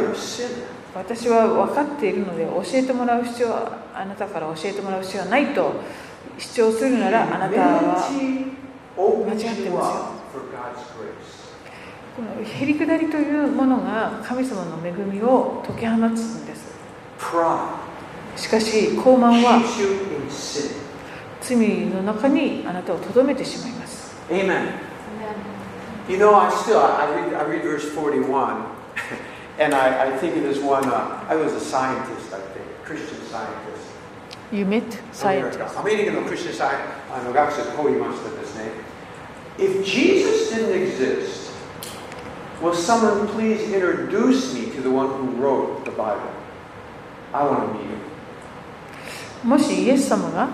[0.94, 5.72] 私は分かっているので、教えてもらう必要は、あなたから教えてもらう必要はないと。
[6.38, 7.80] 主張するならあなたは
[8.96, 10.20] 間違ってますよ。
[12.16, 16.74] このへりくだりというものが神様の恵みを解き放つんです
[18.36, 19.60] しかし傲慢は.
[21.40, 21.56] 罪
[21.86, 24.68] の中にあなたをとどめてしまいます Amen.
[26.08, 28.64] You know, I still I read I read verse forty-one,
[29.58, 30.84] and I, I think of this one.
[30.88, 33.79] Uh, I was a scientist, I think, Christian scientist.
[34.52, 34.82] You met
[35.22, 36.68] アメリカアメリカのクリスチャンサイ
[37.14, 38.72] あの学生こう言いましたですね。
[39.58, 41.52] If Jesus didn't exist,
[42.60, 46.18] will someone please introduce me to the one who wrote the Bible?
[47.32, 47.84] I want to meet
[49.44, 49.48] him.
[49.48, 50.48] もしイエス様が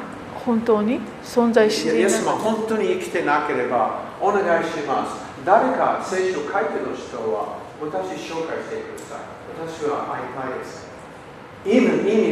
[0.45, 5.25] 本当に存在していなかっス様本当に生きてなければお願いします。
[5.47, 9.21] 誰か聖書書いてる人は私紹介してください。
[9.57, 10.87] 私は会いたいです。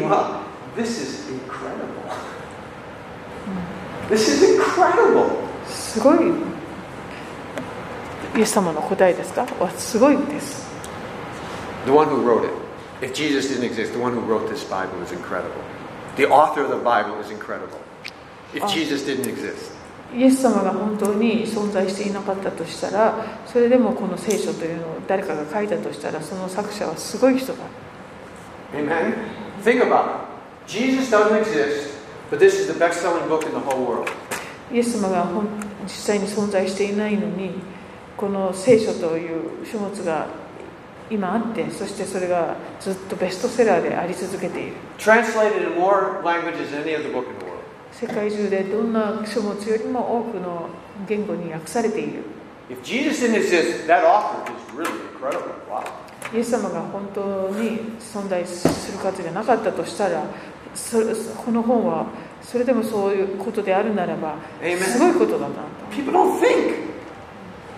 [0.03, 2.11] は This is incredible.
[4.09, 5.31] This is incredible.
[5.65, 6.19] たすごい
[8.37, 10.67] イエス様の答えですかわすごいです
[11.87, 12.51] The one who wrote it.
[13.01, 15.51] If Jesus didn't exist, the one who wrote this Bible is incredible.
[16.17, 17.79] The author of the Bible is incredible.
[18.55, 18.69] If Oh.
[18.69, 19.73] Jesus didn't exist.
[20.15, 23.15] イエス様が本当に存在していなかったとしたら
[23.47, 27.65] それでもこの聖書というのを誰かが書いたとしたらその作者はすごい人だ
[28.75, 29.15] Amen?
[29.65, 30.24] Think about it.
[34.73, 35.47] イエス様が本
[35.85, 37.53] 実際に存在していないのに、
[38.17, 40.27] この聖書という書物が
[41.11, 44.73] 今あって、そしてそれがずっとベストセラーであり続けている。
[47.93, 50.69] 世界中でどんな書物よりも多くの
[51.07, 52.23] 言語に訳されている。
[56.33, 60.25] イエス様が本当に存在する価値がなかったとしたら、
[60.75, 60.99] そ
[61.37, 62.07] この本は
[62.43, 64.37] それでもそういうことであるならば.
[64.79, 65.61] すごいことだなと
[65.91, 66.75] People don't think.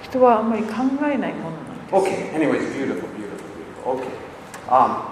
[0.03, 0.73] 人はあんまり考
[1.05, 3.39] えないものなんです Okay, anyways, beautiful, beautiful,
[3.85, 3.93] beautiful.
[3.93, 4.09] Okay.
[4.69, 5.03] Um,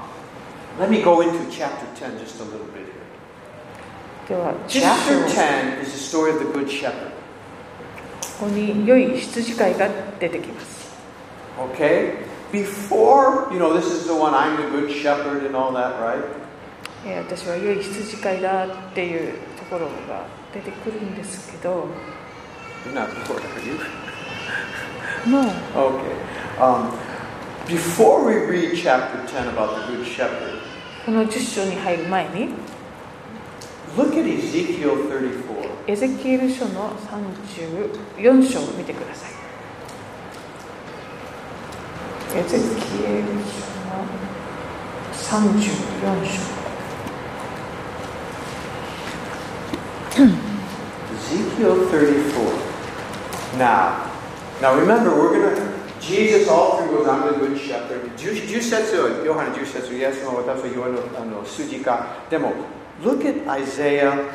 [0.81, 2.85] let me go into chapter 10 just a little bit
[4.27, 4.29] here.
[4.29, 7.13] では Chapter 10 10 is the story of the Good Shepherd.
[8.39, 10.93] ここに良い羊飼いが出てきます
[11.77, 12.15] Okay?
[12.51, 16.19] Before, you know, this is the one, I'm the Good Shepherd and all that, right?
[17.07, 21.87] えー私は良い羊飼いだっていうところが出てくるんですけど
[22.87, 23.79] You're not bored, are you?
[25.31, 25.45] もう
[25.75, 26.61] Okay.
[26.61, 26.91] Um,
[27.67, 30.59] Before we read chapter 10 about the Good Shepherd,
[31.07, 32.49] この10章に入る前に
[33.97, 35.45] look at Ezekiel 34.
[35.87, 39.33] エゼキエル書の34章を見てください
[42.39, 43.25] エゼキエル
[45.29, 46.64] 書の34章
[50.15, 53.59] Ezekiel 34.
[53.59, 54.09] Now,
[54.63, 58.17] now remember, we're going to, Jesus all through goes, I'm the good shepherd.
[58.17, 62.23] 10 10節を、ヨハネ10節、イエスの私は言わぬあの筋か。
[62.31, 62.53] でも、
[63.03, 64.31] look at Isaiah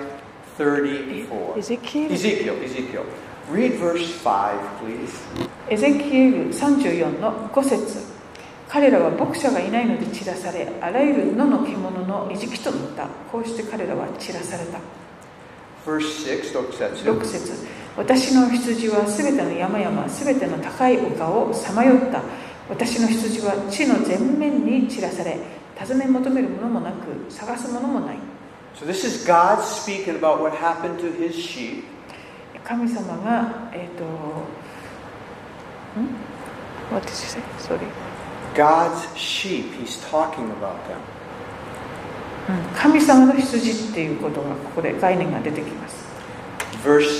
[0.57, 1.57] 34.
[1.57, 3.03] エゼキエル Ezekiel, Ezekiel.
[3.49, 5.21] Read verse 5, please.
[5.69, 8.03] エゼキエル34の5節
[8.67, 14.79] 彼らは牧者がいないので散らされあらゆる野の獣の餌食となったこうして彼らは散らされた
[15.97, 17.03] 6, 6節。
[17.09, 22.21] 6節私の羊はすべての山々すべての高い丘をさまよった
[22.69, 25.37] 私の羊は地の全面に散らされ
[25.77, 28.17] 尋ね求めるものもなく探すものもない
[28.75, 31.83] So this is God speaking about what happened to his sheep.
[32.63, 34.07] 神様がえっ、とん
[36.93, 37.41] What did you say?
[37.57, 37.79] Sorry
[38.55, 41.18] God's sheep, he's talking about them.
[42.47, 46.07] うん神様の羊っていうことがここで概念が出てきます。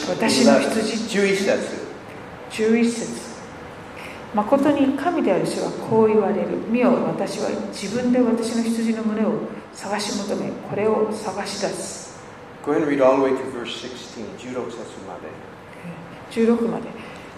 [0.10, 1.20] 私の11羊。
[1.20, 1.90] 11節。
[2.52, 3.30] 11節。
[4.34, 6.50] 誠に神である主はこう言われる。
[6.70, 9.34] 見よ私は自分で私の羊の胸を
[9.74, 12.20] 探し求めこれを探し出す。
[12.66, 14.38] Go ahead and read all the way to verse 16.
[14.38, 15.30] 16節まで。
[16.32, 16.88] 16まで。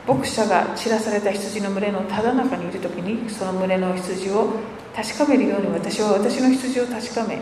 [0.07, 4.53] 牧者が散らされた羊の群れのただ中にいる時にその群れの羊を
[4.95, 7.39] 確かめるように私は私の羊を確かめ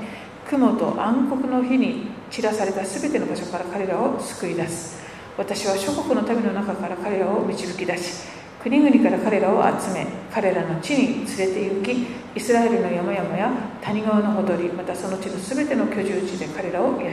[0.50, 4.98] 雲と暗黒の日に散らされた全ての場所から彼らを救い出す
[5.38, 8.28] 私は諸国の民の中から彼らを導き出し
[8.62, 17.12] 国々から彼らを集め彼らの地に連れて行きイスラエルの山々や谷川のほとりまたその地の全ての居住地で彼らを養う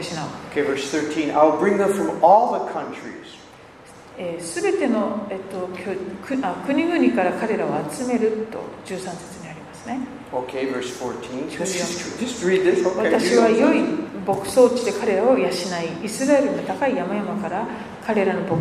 [0.51, 1.31] Okay, verse 13.
[1.31, 3.37] I will bring them from all the countries.
[4.17, 5.69] えー、全ての、えっと、
[6.65, 10.16] 国々から彼らを集めると13節にありますね。
[10.31, 10.55] 私
[13.37, 13.81] は良い
[14.25, 15.51] 牧草地で彼らを養い、
[16.03, 17.65] イスラエルの高い山々から
[18.05, 18.55] 彼らの牧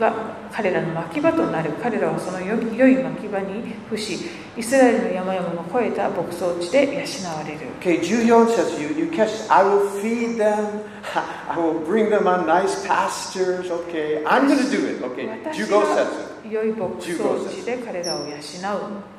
[0.00, 0.12] が
[0.50, 2.64] 彼らの牧場となる、彼らはその良い
[3.02, 4.18] 牧場に伏し、
[4.56, 6.92] イスラエルの山々を越えた牧草地で養
[7.30, 7.60] われる。
[7.80, 10.82] Okay, 14節、you, you catch, I will feed them,
[11.48, 16.32] I will bring them on nice pastures, okay, I'm gonna do it, okay, 15節。
[16.50, 17.12] 良い牧草
[17.48, 19.11] 地で彼らを養う。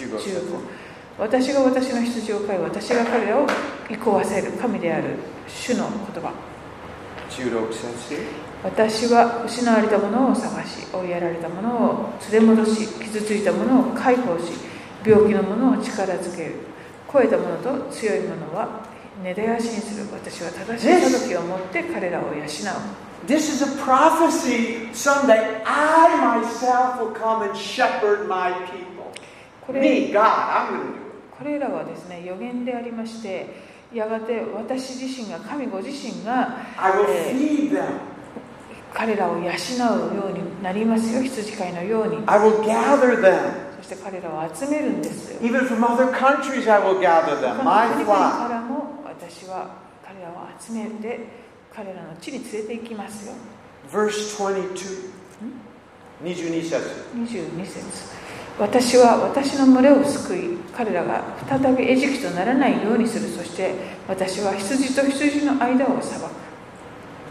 [0.00, 0.40] 15節
[1.18, 3.46] 私が私の羊を飼い、私が彼らを
[3.90, 6.32] 憩わせる神である主の言葉。
[7.28, 8.16] 16節。
[8.62, 14.52] 私は失われたものを探し、追いやられたものを連れ戻し、傷ついたものを解放し、
[15.04, 16.54] 病気のものを力づける。
[17.06, 18.86] 肥えたものと強いものは
[19.22, 20.06] 根絶やしにする。
[20.12, 22.46] 私は正しい裁きを持って彼らを養う。
[23.26, 24.88] This is a prophecy.
[24.94, 28.89] Someday I myself will come and shepherd my people.
[29.72, 31.00] これ Me, God, I'm going to do it.
[31.38, 33.46] これらはですね予言でありまして
[33.94, 37.84] やがて私自身が神ご自身が I will えー feed them.
[38.92, 39.44] 彼らを養う
[40.16, 43.52] ようになりますよ羊飼いのように I will gather them.
[43.78, 47.58] そして彼らを集めるんですよ Even from other countries, I will gather 他 them.
[47.58, 48.04] の My flock.
[48.04, 49.70] からも私は
[50.04, 51.20] 彼らを集めて
[51.74, 53.34] 彼らの地に連れて行きますよ
[53.90, 55.10] Verse 22.
[56.22, 56.80] 22節。
[57.16, 58.19] 22節
[58.60, 63.26] 私は私の群れを救い彼らが再び餌食とならないようにする。
[63.28, 63.74] そして
[64.06, 66.24] 私は羊と羊の間を裁く。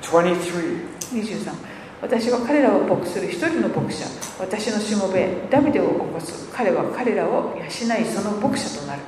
[0.02, 0.90] 23.
[1.14, 1.54] 23
[2.02, 4.06] 私は彼らを牧する一人の牧者。
[4.40, 6.50] 私のしもべダビデを起こす。
[6.52, 9.02] 彼は彼らを養いその牧者となる。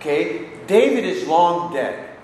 [0.00, 2.15] Okay, David is long dead.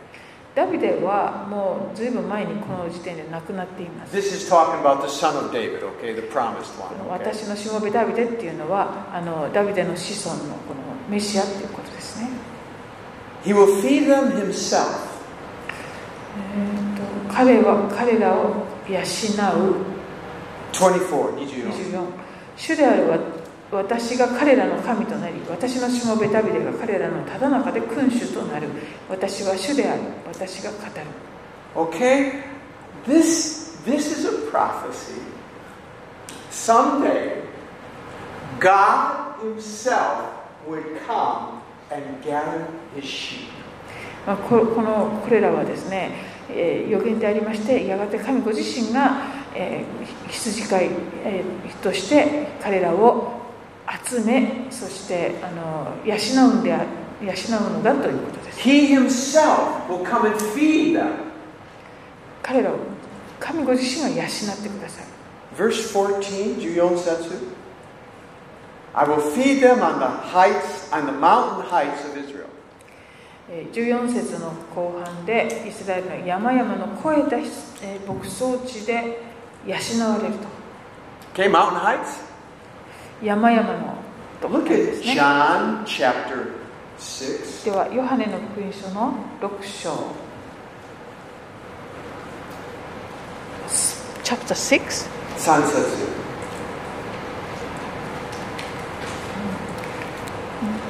[0.54, 6.98] ダビデはもうずいぶん前にこの時点で亡くなっています This is talking about the son of David, okay, the promised こ one.
[6.98, 7.24] の Okay?
[7.24, 12.28] 私のしもべダビデっていうのはあのダビデの子孫のこのメシアっていうことですね
[13.44, 15.10] He will feed them himself.
[16.36, 16.96] えー
[17.28, 19.02] と彼は彼らを養う
[20.72, 21.72] 24, 24.
[21.72, 22.04] 24
[22.56, 23.18] 主であるわ
[23.72, 28.68] 私が彼らの神となり私のしもべダビデが彼らのただ中で君主となる
[29.08, 30.82] 私は主である私が語る
[31.74, 32.44] Okay?
[33.06, 35.22] This this is a prophecy.
[36.50, 37.42] Someday
[38.60, 40.34] God himself
[40.68, 43.48] would come and gather his sheep.
[44.26, 46.10] まあ、ここのこれらはですね、
[46.50, 49.22] えー予言でありましてやがて神ご自身が、
[49.54, 50.90] えー羊飼い、
[51.24, 53.41] えーとして彼らを
[54.08, 56.16] 集めそしてあの養
[56.48, 56.84] うんであ
[57.22, 61.12] 養うのだということです He himself will come and feed them.
[62.42, 62.76] 彼らを
[63.38, 65.06] 神ご自身が養ってください
[65.56, 67.62] Verse 14, 14節
[68.94, 72.46] I will feed them on the heights, on the mountain heights of Israel.
[73.48, 77.36] えー14節の後半でイスラエルの山々の越えた、
[77.86, 79.20] えー牧草地で
[79.66, 79.74] 養
[80.08, 80.48] われると
[81.34, 82.31] Okay, mountain heights?
[83.22, 83.94] 山々の
[84.40, 86.50] ところですね John chapter
[86.98, 87.64] 6.
[87.64, 90.12] ではヨハネの福音書の6章
[94.24, 96.22] Chapter 6 3節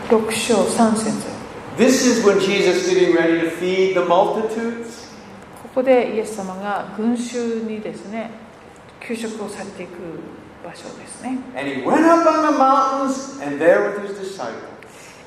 [0.08, 1.32] 6章3節
[1.76, 5.10] This is when Jesus getting ready to feed the multitudes.
[5.62, 8.30] ここでイエス様が群衆にですね
[9.00, 9.92] 給食をされていく
[10.64, 11.38] 場所ですね。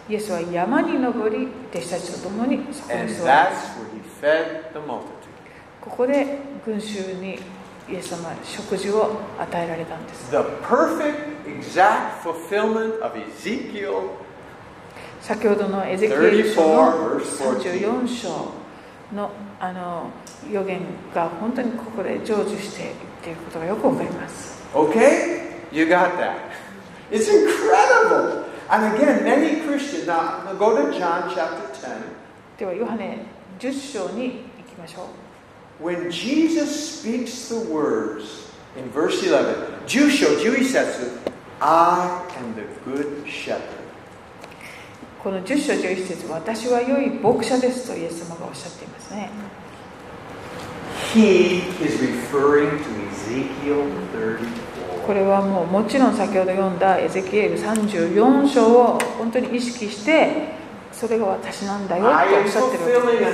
[0.07, 2.59] イエスは山に登り、弟子たちと共に。
[5.81, 7.39] ここで群衆に
[7.89, 10.31] イエス様ある食事を与えられたんです。
[15.21, 18.51] 先ほどのエゼキエル四章
[19.13, 20.09] の,あの
[20.51, 20.81] 予言
[21.13, 24.54] が本当にここで成就しているということがよくわかります。
[24.74, 25.56] Okay?
[25.72, 26.52] You got that.
[27.10, 28.46] It's incredible.
[28.70, 32.02] And again, many Christians, now now go to John chapter 10.
[32.58, 33.18] ではヨハネ
[33.58, 35.08] 10章に行きましょ
[35.80, 41.18] う When Jesus speaks the words in verse 11, 10章11節
[41.58, 43.80] I am the good shepherd.
[45.22, 49.30] この10章11節私は良い牧者ですとイエス様がおっしゃっていますね
[51.13, 54.39] He is referring to Ezekiel 34.
[55.05, 60.49] これはもうもちろん先ほど読んだエゼキエル34章を本当に意識して
[60.91, 63.25] それが私なんだよておっしゃってるわけで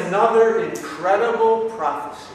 [2.16, 2.32] す.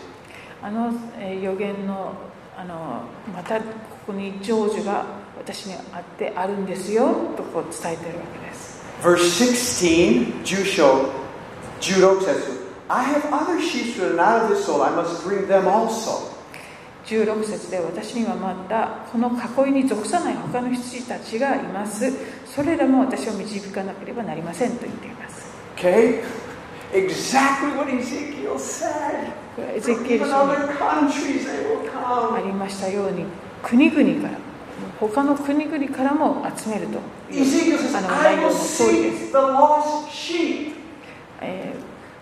[0.62, 2.12] あのえー予言の
[2.56, 3.02] あの
[3.34, 3.64] またこ
[4.06, 5.04] こに成就が
[5.36, 11.10] 私にあってあるんですよとこう伝えてるわけです Verse 16, 10章
[11.82, 12.55] 16節
[17.04, 19.30] 16節で私にはまたこの
[19.66, 22.12] 囲いに属さない他の羊たちがいます。
[22.44, 25.46] それらも私を導かなければなりませんと言っています。
[25.76, 26.22] Okay?
[26.92, 29.32] Exactly what Ezekiel said.
[29.74, 30.52] エゼキエル書に
[32.36, 33.24] ありましたように
[33.62, 34.38] 国々から
[35.00, 38.48] 他の国々からも集めるとあの
[40.10, 40.72] 内。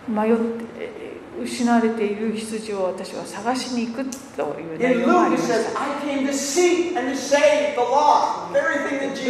[0.07, 4.05] 迷ってえー失われている羊を私は探しに行く
[4.37, 5.55] という内容がありました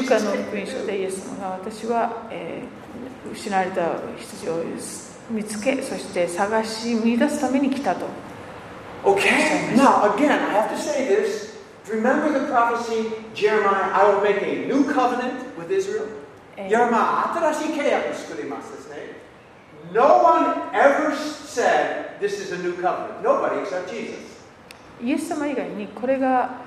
[0.02, 2.86] ルカの福音書.でイエス様が私は、えー
[3.34, 3.82] 失われた
[4.20, 4.64] 羊を
[5.32, 8.06] 見つけそして探し見出すために来たと
[9.04, 11.58] Okay, now again, I have to say this.
[11.88, 16.06] Remember the prophecy, Jeremiah, I will make a new covenant with Israel?
[16.56, 18.85] えー Jeremiah, 新しい契約作ります。
[25.02, 26.62] イエス様以外にこれが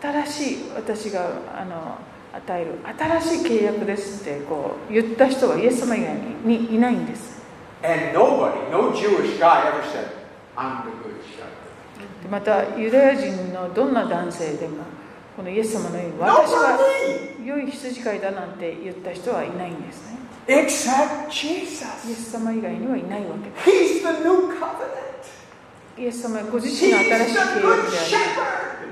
[0.00, 1.98] 新しい私があの
[2.32, 2.72] 与える
[3.20, 6.14] 新しい契約ですってこう言った人はイエス様以外
[6.44, 7.40] にいないんです。
[12.30, 14.84] またユダヤ人のどんな男性でも
[15.36, 16.78] このイエス様のように私は
[17.44, 20.18] 良い羊飼いだなんて言った人はいないんですね。
[22.08, 23.50] イエス様以外にはいないわけ。
[24.86, 25.40] です。
[26.00, 28.04] イエス様ご自身の新しい契約であ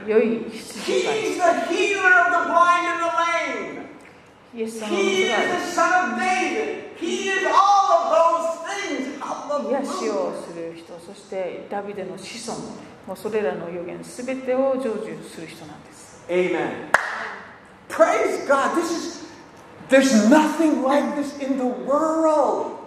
[0.04, 0.92] り、良い羊。
[4.54, 4.88] イエス様
[9.62, 12.60] の癒しをする人、そしてダビデの子孫、
[13.06, 16.24] もうそれらの予言すべてを成就する人なんです。
[19.89, 22.79] there's nothing like this in the world.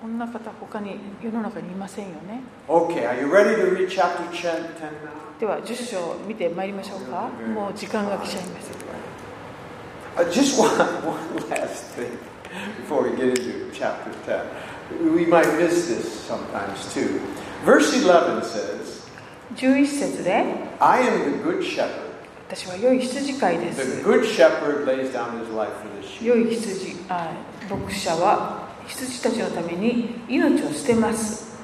[0.00, 5.40] こんな方他に世の中にいませんよね Okay, are you ready to read chapter 10, 10 now?
[5.40, 8.70] では10章見てまいりましょうかもう時間が来ちゃいます
[10.16, 10.70] Uh, just one,
[11.04, 12.16] one last thing
[12.76, 15.12] before we get into chapter 10.
[15.12, 17.20] We might miss this sometimes too.
[17.64, 19.08] Verse 11 says,
[19.56, 20.44] 11節で
[20.78, 21.97] I am the good shepherd.
[22.49, 24.01] 私は良い羊飼いです。
[26.25, 27.31] 良い羊あ、
[27.69, 31.55] 牧者は羊たちのために命を捨てます。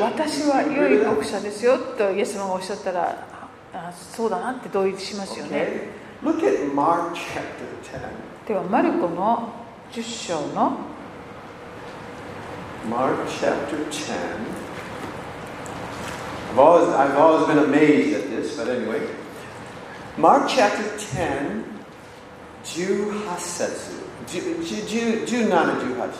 [0.00, 3.28] 私は良い牧者ですよとイエス様がおっしゃったら
[3.74, 5.90] あそうだなって同意しますよね。
[8.48, 9.52] では、マルコの
[9.92, 10.78] 10章の。
[12.88, 14.61] Mark chapter 10.
[16.52, 19.00] I've always, I've always been amazed at this, but anyway.
[20.18, 21.64] Mark chapter 10,
[22.62, 24.02] 18節。
[24.26, 26.10] 10 10 17、18。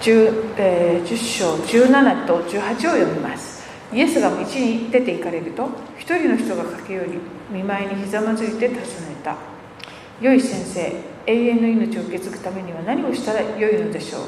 [0.00, 5.68] 10, えー10章17と18を読みますイエスが道に出て行かれると
[5.98, 7.18] 一人の人が駆け寄り
[7.50, 8.82] 見舞いにひざまずいて尋ね
[9.24, 9.36] た
[10.20, 10.92] 「良い先生
[11.26, 14.22] 永遠の命を受け継ぐためには何をしたら良いのでしょう?」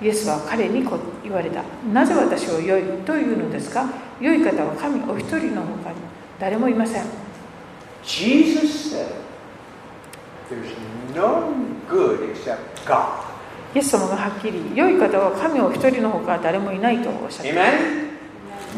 [0.00, 3.84] イエスは彼にこう言われた「なぜ私を良いというのですか？
[4.20, 5.96] 良い方は神お一人の他に
[6.38, 7.04] 誰もいません」
[8.04, 9.06] Jesus said,
[10.50, 10.72] There's
[11.14, 11.52] no
[11.90, 13.24] good except God.
[13.74, 18.08] イエス様がはっきり「良い方は神お一人の他誰もいない」とおっしゃった Amen?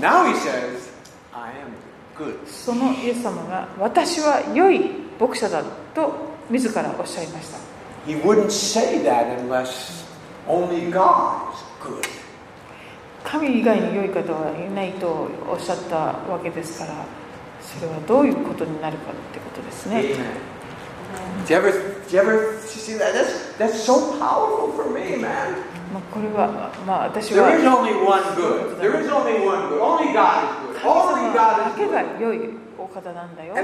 [0.00, 0.90] Now he says,
[1.32, 1.70] I am
[2.18, 2.34] good.
[2.46, 4.90] そのイエス様が私は良い
[5.20, 5.62] 牧者だ
[5.94, 6.12] と
[6.50, 7.58] 自らおっしゃいました
[8.06, 9.99] He wouldn't say that unless
[13.24, 17.04] 神以外に良い方はいないとおっしゃったわけですから、
[17.60, 20.14] それはどういうことになるかってことですね。
[26.12, 27.82] これは、まあ、私は、神様
[31.58, 33.54] だけが良いお方なんだよ。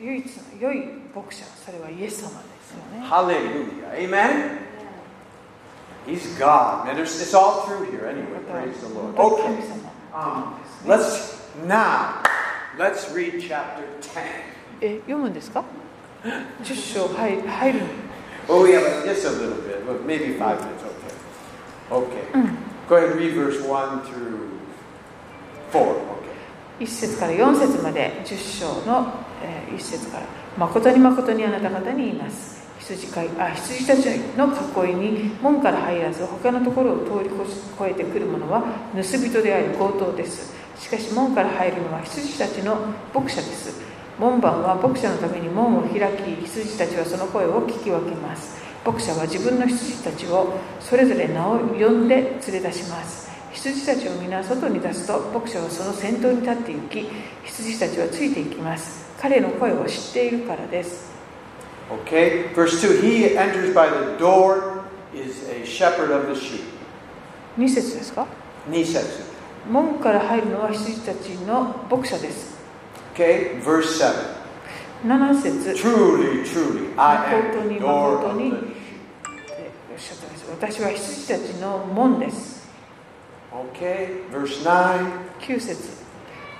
[0.00, 3.92] で唯一の良い牧者それはイエス様ですよね Hallelujah.
[3.94, 4.58] Amen?
[6.06, 6.86] He's God.
[6.86, 8.40] Man, there's, it's all through here anyway.
[8.50, 9.14] Praise the Lord.
[9.14, 9.58] 本当に Okay.
[9.58, 10.54] 神様 Um,
[10.86, 12.22] let's now
[12.78, 14.22] let's read chapter 10.
[14.80, 15.62] え読むんですか
[16.24, 17.80] 10章入入る
[18.48, 19.84] Oh yeah, but just a little bit.
[19.86, 20.82] Well, maybe five minutes.
[21.90, 22.24] Okay.
[22.32, 22.48] Okay.
[22.88, 24.58] Go ahead and read verse one through
[25.70, 25.94] four.
[25.94, 26.23] Okay.
[26.79, 29.13] 1節から4節まで10章の、
[29.71, 30.23] 1節から
[30.57, 34.05] 「誠に誠にあなた方に言います」羊飼いあ羊たち
[34.37, 34.47] の
[34.85, 38.63] 囲いに門から入らず他のところを通り越し越えてくる者は
[38.93, 40.53] 盗人であり強盗です。
[40.77, 42.77] しかし門から入るのは羊たちの
[43.13, 43.81] 牧者です。
[44.19, 48.55] 門番は牧者のために門を開き羊たちはその声を聞き分けます。
[48.85, 53.24] 牧者は自分の羊たちをそれぞれ名を呼んで連れ出します。
[53.65, 57.07] 羊たちを皆外に出すと牧者はその先頭に立って行き
[57.45, 61.15] 羊たちはついていきます彼の声を知っているからです
[61.87, 62.51] Okay.
[62.55, 62.99] Verse two.
[62.99, 64.83] He enters by the door.
[65.13, 66.63] Is a shepherd of the sheep.
[67.59, 68.25] 2節ですか
[68.67, 69.23] Nisetsu.
[69.69, 72.57] 門から入るのは羊たちの牧者です
[73.13, 73.61] Okay.
[73.63, 74.15] Verse seven.
[75.05, 80.15] 7節 Truly, truly, I am the door of the sheep.
[80.51, 82.54] 私は羊たちの門です
[83.55, 84.21] Okay.
[84.31, 85.11] Verse nine.
[85.39, 85.77] 9節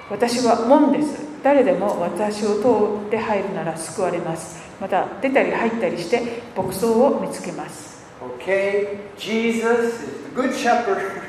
[0.10, 7.96] 私は門です誰でも私を通って入るなら救われますまた出たり入ったりして牧草を見つけます
[8.39, 9.00] Okay.
[9.18, 11.22] Jesus is the good shepherd.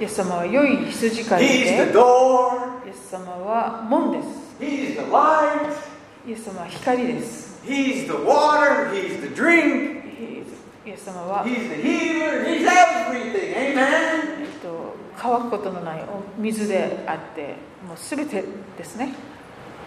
[0.00, 1.70] イエス様は良い羊飼い He's で.
[2.86, 4.28] イエス様は門です
[4.60, 5.70] He's the light.
[6.26, 8.90] イエス様は光です He's the water.
[8.92, 10.02] He's the drink.
[10.84, 12.44] イエス様は、He's the healer.
[12.44, 13.54] He's everything.
[13.54, 14.42] Amen.
[14.42, 14.81] えっと、
[15.22, 17.54] 乾くことのないお水であって
[17.86, 18.42] もう全て
[18.76, 19.14] ですね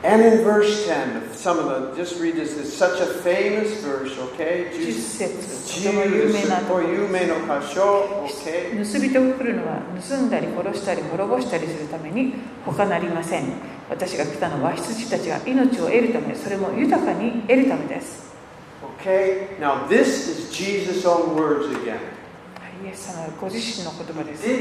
[0.03, 4.15] And in verse 10, some of the, just read this, it's such a famous verse,
[4.19, 4.69] okay?
[4.71, 8.77] 10 Jesus, 節とても有名なところ for です you may know Kasho, okay?
[8.77, 12.33] 盗人が来るのは盗んだり殺したり滅ぼしたりするために
[12.65, 13.45] 他なりません
[13.89, 18.25] 私が来たのは羊たちが命を得るためそれも豊かに得るためです
[19.01, 19.57] Okay?
[19.59, 21.99] Now, this is Jesus' own words again.
[22.83, 24.45] イエス様はご自身の言葉です。
[24.47, 24.51] イ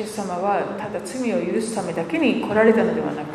[0.00, 3.26] エス様はただ罪を許すためだけに来られたのではなく、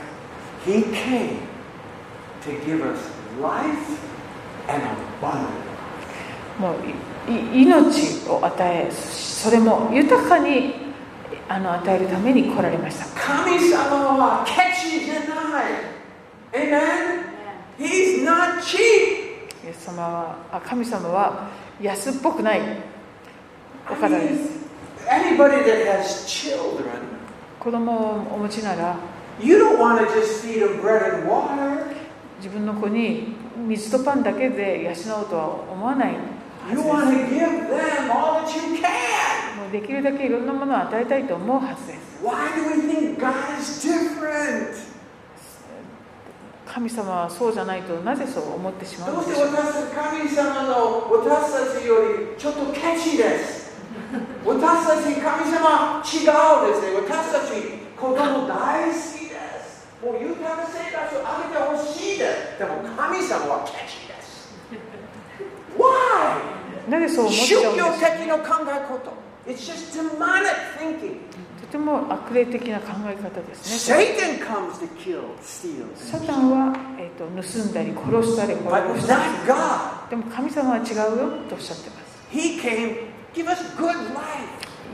[6.59, 6.75] もう
[7.29, 10.75] い命を与え、それも豊かに
[11.49, 13.05] あの与えるために来られました。
[13.19, 15.71] 神様はケチじゃない。
[17.77, 19.30] Amen?He's!
[19.73, 21.49] 神様は
[21.81, 22.61] 安っぽくない
[23.89, 24.61] お方です。
[27.59, 28.95] 子供をお持ちなら
[32.37, 33.35] 自分の子に
[33.67, 36.17] 水とパンだけで養おうとは思わないで,
[39.61, 42.23] もうできるだけいろんなものを与えたいと思うはずです。
[46.73, 49.49] 神様はそうじゃないとなぜそう思ってしまうのでしてょう？
[49.51, 53.71] 私たち神様の私たちよりちょっとケチです。
[54.47, 56.95] 私たち神様違うですね。
[56.95, 57.51] 私たち
[57.99, 59.87] 子供大好きです。
[60.01, 62.59] もう豊か生活を上げてほしいです。
[62.59, 64.55] でも神様はケチです。
[65.77, 66.39] Why?
[66.89, 69.11] なぜそう思っち宗ゃうんでしょう教的な考え方。
[69.45, 71.19] It's just demonic thinking.
[71.71, 75.85] とても悪霊的な考え方ですね Satan comes to kill, steal.
[75.95, 84.27] サタンは、えー、と盗んだり殺したり殺したり.でも神様は違うよとおっしゃってます He came give us good life.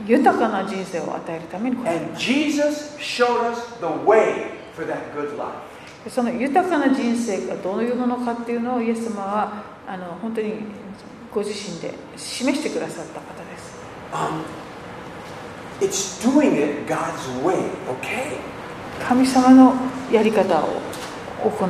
[0.06, 5.50] 豊かな人生を与えるために来られ And ます Jesus showed us the way for that good life.
[6.04, 10.54] でその豊かな人生がどういうものかっていうのをイエス様はあの本当に
[11.34, 13.76] ご自身で示してくださった方です
[14.10, 14.42] Um,
[19.06, 19.74] 神様の
[20.12, 20.80] やり方を
[21.44, 21.68] 行う。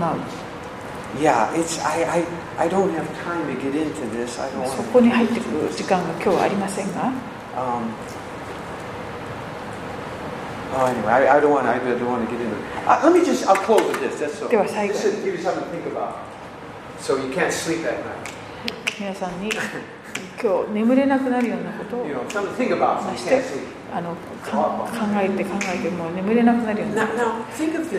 [4.67, 7.13] そこに入ってくる時間が今日ありませんが。
[14.49, 14.95] では最後。
[19.01, 19.51] 皆さんに
[20.43, 22.07] 今日眠れなくなるようなことを。
[23.93, 24.17] あの考
[25.17, 27.05] えて考えても眠れなくなるよ、ね、な。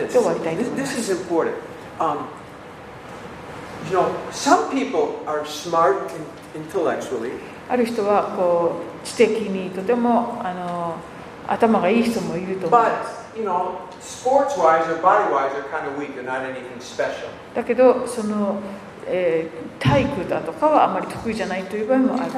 [0.04, 0.84] 今日終わりたいと思す。
[7.68, 10.96] ある人はこう知的にとてもあの
[11.48, 12.80] 頭がいい人もいると思う。
[17.54, 18.60] だけどその
[19.12, 22.30] えー、体育だとかはあまり得意じゃないという場合もある。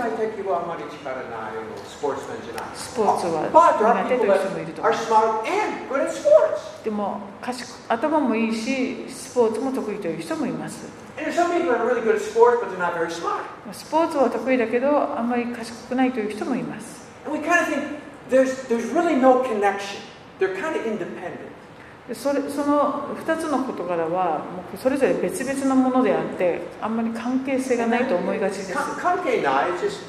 [2.75, 3.49] スポーツは
[3.79, 4.83] 苦手という人もいると。
[6.83, 10.89] でも賢、頭もいいし、スポーツも得意という人もいます。
[13.73, 17.07] スポーツは得意だけど、あまり賢くないという人もいます。
[20.41, 21.52] で、kind of、kind of independent
[22.09, 24.43] でそれその2つの事柄はも
[24.75, 30.01] うそれぞれ別々のものであってあんまり関係性がないと思いがちです Kan- Kanke na, it's just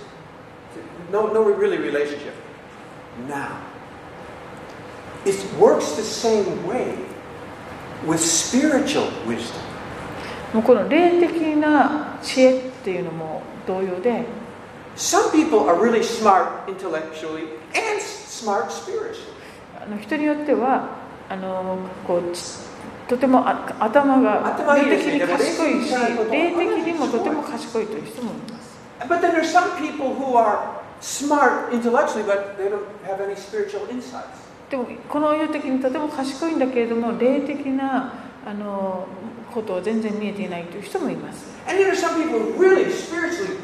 [1.11, 2.33] no, no really relationship.
[3.29, 3.57] Now,
[5.25, 6.95] it works the same way
[8.07, 9.61] with spiritual wisdom.
[10.53, 14.23] もうこの霊的な知恵っていうのも同様で
[14.95, 19.31] Some people are really smart intellectually and smart spiritually.
[19.79, 22.41] あの人によってはあのこうち
[23.07, 25.93] とてもあ頭が霊的に賢いし
[26.31, 33.87] 霊的にもとても賢いという人もいます But then there's some people who are smart intellectually, but they don't have any spiritual
[33.89, 34.41] insights.
[34.69, 38.13] でもこの世的にとても賢いんだけれども霊的な
[38.45, 39.05] あの
[39.53, 43.57] ことを全然見えていないという人もいます And then there's some people who really spiritually,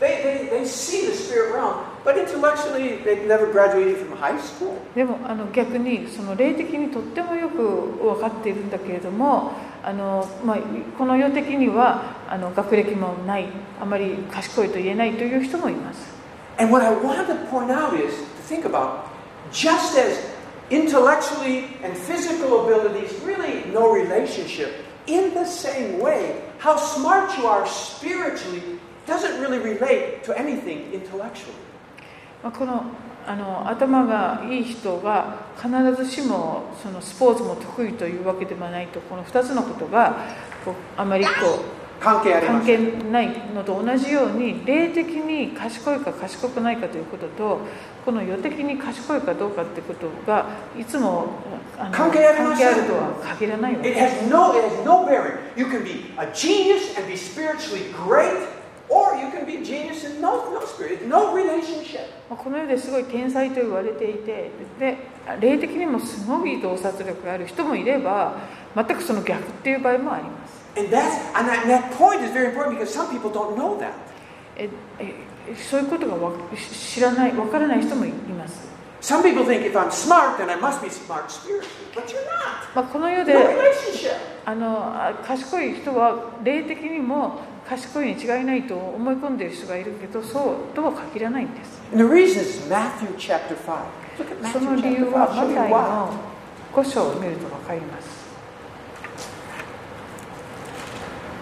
[0.00, 4.73] they, they, they see the spirit realm, but intellectually they've never graduated from high school.
[4.95, 7.57] でもあの逆にその霊的にとってもよく
[8.01, 9.51] 分かっているんだけれども
[9.83, 10.57] あの、まあ、
[10.97, 13.47] この世的にはあの学歴もない
[13.79, 16.17] あまり賢いと言えないという人もいます
[16.59, 19.05] And what I want to point out is to think about
[19.51, 20.37] just as
[20.69, 27.65] intellectually and physical abilities really no relationship, in the same way, how smart you are
[27.67, 31.55] spiritually doesn't really relate to anything intellectually.
[32.42, 32.82] まあこの
[33.24, 35.70] あの頭がいい人が必
[36.04, 40.16] ずしもそのスポーツも得意というわけではないとこの2つのことが
[40.64, 41.30] こうあまりこ
[41.60, 42.78] う関係
[43.12, 47.60] ないのと同じように霊的に賢いか賢くないかということと
[48.04, 51.28] この世的に賢いかどうかということがいつも
[51.78, 52.66] あの関係ありません。
[52.66, 54.24] 関係あるとは限らないわけ It です。
[54.24, 55.38] Has no, it has no bearing.
[55.56, 58.48] You can be a genius and be spiritually great,
[62.28, 64.96] この世ですごい天才と言われていてで
[65.40, 68.36] 霊的にもすごい洞察力がある人もいれば
[68.74, 70.62] 全くその逆っていう場合もあります。
[75.68, 76.32] そういうことがわ
[76.72, 78.70] 知らない、わからない人もいます。
[82.92, 83.34] この世で
[84.44, 84.94] あの
[85.26, 87.40] 賢い人は霊的にも
[87.72, 93.84] 賢いに違いないと思い込んでいる人がいるけどそうとは限らないんです the reason is Matthew chapter 5.
[94.18, 95.12] Look at その理由 chapter 5.
[95.12, 96.12] はマタイ.の
[96.74, 98.22] 5章を見ると分かります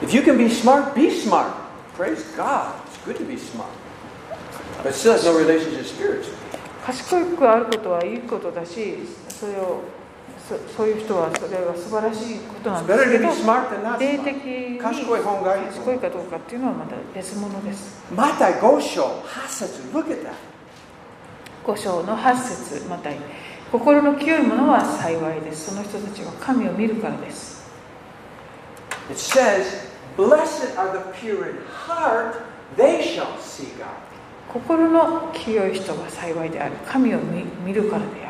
[0.02, 1.52] If you can be smart, be smart.
[1.94, 2.72] Praise God.
[2.86, 3.68] It's good to be smart.
[4.82, 6.36] But still has no relationship spiritually.
[6.86, 8.96] 賢くあることはいいことだし
[9.28, 9.82] それを
[10.48, 13.28] そそういう人はそれは素晴らしいことなんですけど
[13.98, 20.32] 霊.的に賢い方がいい賢いかどうかっていうのはまた別物ですマタイ5章8節 Look at that.
[21.64, 23.10] 5章の8節また
[23.70, 27.60] 心の清い者は幸いですその人たちは神を見るからです
[29.10, 32.36] It says, Blessed are the pure in heart,
[32.76, 33.88] they shall see God.
[34.52, 38.29] 心の清い人は幸いである神を見見るからであ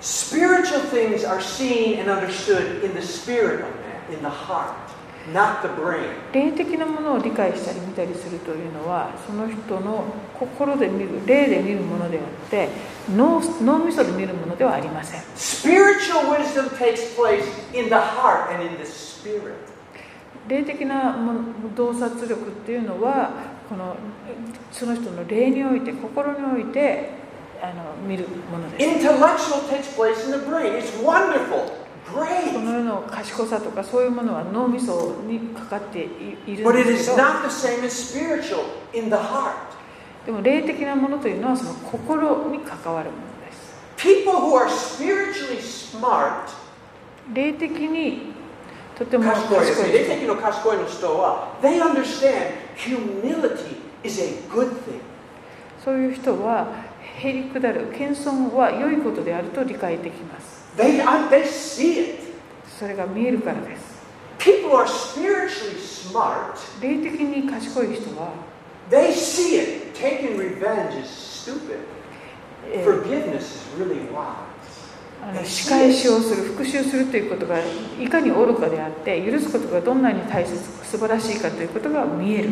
[0.00, 4.72] Spiritual things are seen and understood in the spirit of man, in the heart,
[5.32, 6.14] not the brain.
[6.32, 10.04] 霊的なものを理解したり見たりするというのはその人の
[10.38, 12.68] 心で見る霊で見るものであって
[13.10, 17.42] 脳脳みそで見るものではありません Spiritual wisdom takes place
[17.74, 19.54] in the heart and in the spirit.
[20.46, 21.16] 霊的な
[21.74, 23.30] 洞察力っていうのは
[23.68, 23.96] この
[24.70, 27.17] その人の霊において心において
[27.62, 30.74] あの見るものです Intellectual takes place in the brain.
[30.78, 31.66] It's wonderful,
[32.12, 32.58] こ great.
[32.58, 39.54] の世の賢さとかそういうものは脳みそにかかっていいる But ん it です is けど not the same as spiritual in the heart.
[40.26, 46.48] でも霊的なものというのはその心に関わるものです People who are spiritually smart
[47.32, 48.32] 霊的に
[48.98, 49.88] とても賢いですね。
[49.88, 55.00] 賢い霊的の賢いの人は、they understand humility is a good thing.
[55.84, 56.66] そういう人は
[57.18, 62.18] へりくだる謙遜は良いことであると理解できます They, uh, they see it.
[62.78, 63.98] それが見えるからです
[64.38, 68.32] People are spiritually smart, 霊的に賢い人は、
[68.88, 69.98] they see it.
[69.98, 71.78] Taking revenge is stupid.
[72.72, 74.48] えー Forgiveness is really wise.
[75.44, 77.58] 仕返しをする復讐するということが
[78.00, 82.50] いかに愚かであって許すことがどんなに大切素晴らしいかということが見える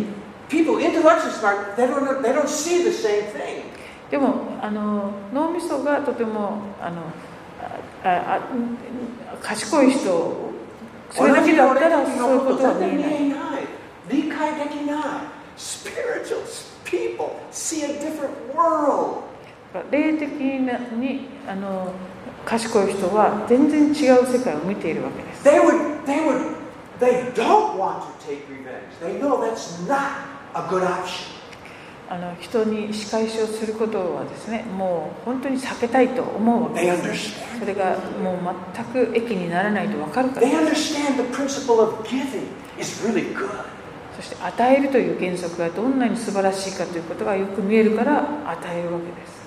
[0.49, 3.76] People intellectually smart, they don't, they don't see the same thing.
[4.11, 7.03] でもあの脳みそがとてもあの
[8.05, 10.53] あああ賢い人
[11.11, 13.67] それだけだったらそういうことは見えない
[14.09, 15.03] 理解できない。
[15.57, 16.43] Spiritual
[16.85, 19.23] people see a different world.
[19.91, 21.93] 霊的にあの
[22.45, 26.55] 賢い人は全然違う世界を見ているわけです They would, they would,
[27.01, 28.87] they don't want to take revenge.
[29.01, 31.36] They know that's not a good option.
[32.09, 38.39] あの人に仕返しをすることはですね、もう本当に避けたいと思うわけです、それがもう
[38.75, 40.47] 全く駅にならないと分かるから。
[44.17, 49.47] そして与えるという原則がどんなに素晴らしいかということがよく見えるから与えるわけです。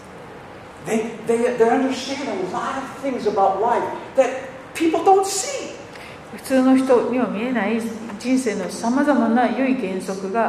[6.36, 7.82] 普通の人には見えない
[8.20, 10.47] 人生のさまざまな良い原則が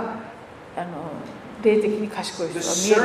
[0.76, 0.88] あの
[1.62, 3.00] 霊的に賢い人が見える。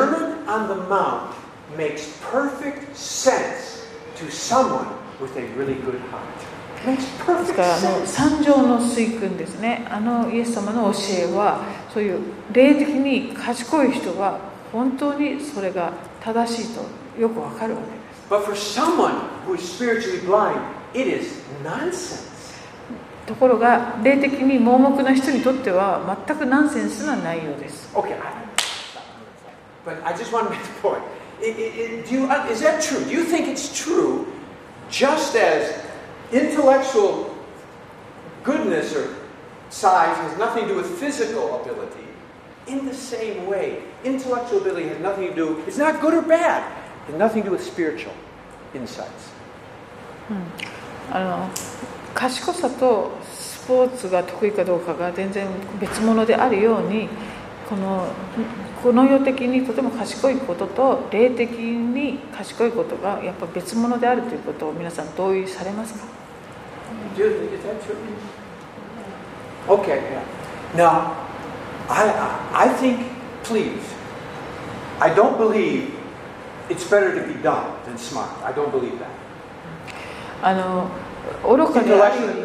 [7.39, 10.99] ですからあの三条の水訓ですね、あのイエス様の教
[11.31, 12.19] えは、そういう
[12.51, 14.39] 霊的に賢い人は、
[14.71, 16.83] 本当にそれが正しいと
[17.19, 18.29] よくわかるわけです。
[23.25, 27.89] ところが、霊的に盲目な人にとっては、全くナンセンスな内容です。
[29.84, 31.02] but I just want to make the point.
[31.40, 33.00] I- I- I- do you, uh, is that true?
[33.04, 34.26] Do you think it's true,
[34.90, 35.72] just as
[36.32, 37.34] intellectual
[38.44, 39.08] goodness or
[39.70, 42.06] size has nothing to do with physical ability,
[42.66, 46.62] in the same way, intellectual ability has nothing to do, it's not good or bad,
[47.08, 48.12] it has nothing to do with spiritual
[48.74, 49.32] insights.
[51.12, 51.50] あの
[52.14, 55.48] 賢さとスポーツが得意かどうかが全然
[55.80, 57.08] 別物であるように
[57.69, 58.07] この
[58.83, 66.05] この世的にとても賢いことと霊的に賢いことがやっぱ別物であるということを皆さん同意されますか?
[69.67, 70.01] Okay.
[70.11, 70.21] yeah.
[70.75, 71.13] Now,
[71.89, 72.13] I,
[72.53, 72.99] I think,
[73.43, 73.81] please,
[74.99, 75.93] I don't believe
[76.69, 78.29] it's better to be dumb than smart.
[78.43, 79.09] I don't believe that.
[80.43, 80.87] あの
[81.43, 82.43] 愚かであるより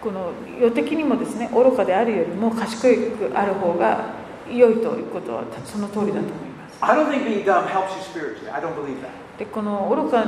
[0.00, 2.80] この世的にもですね愚かであるよりも賢
[3.16, 4.14] くある方が
[4.50, 8.50] 良いということはその通りだと思います I don't think being dumb helps you spiritually.
[8.50, 9.10] I don't believe that.
[9.38, 10.24] でこの愚か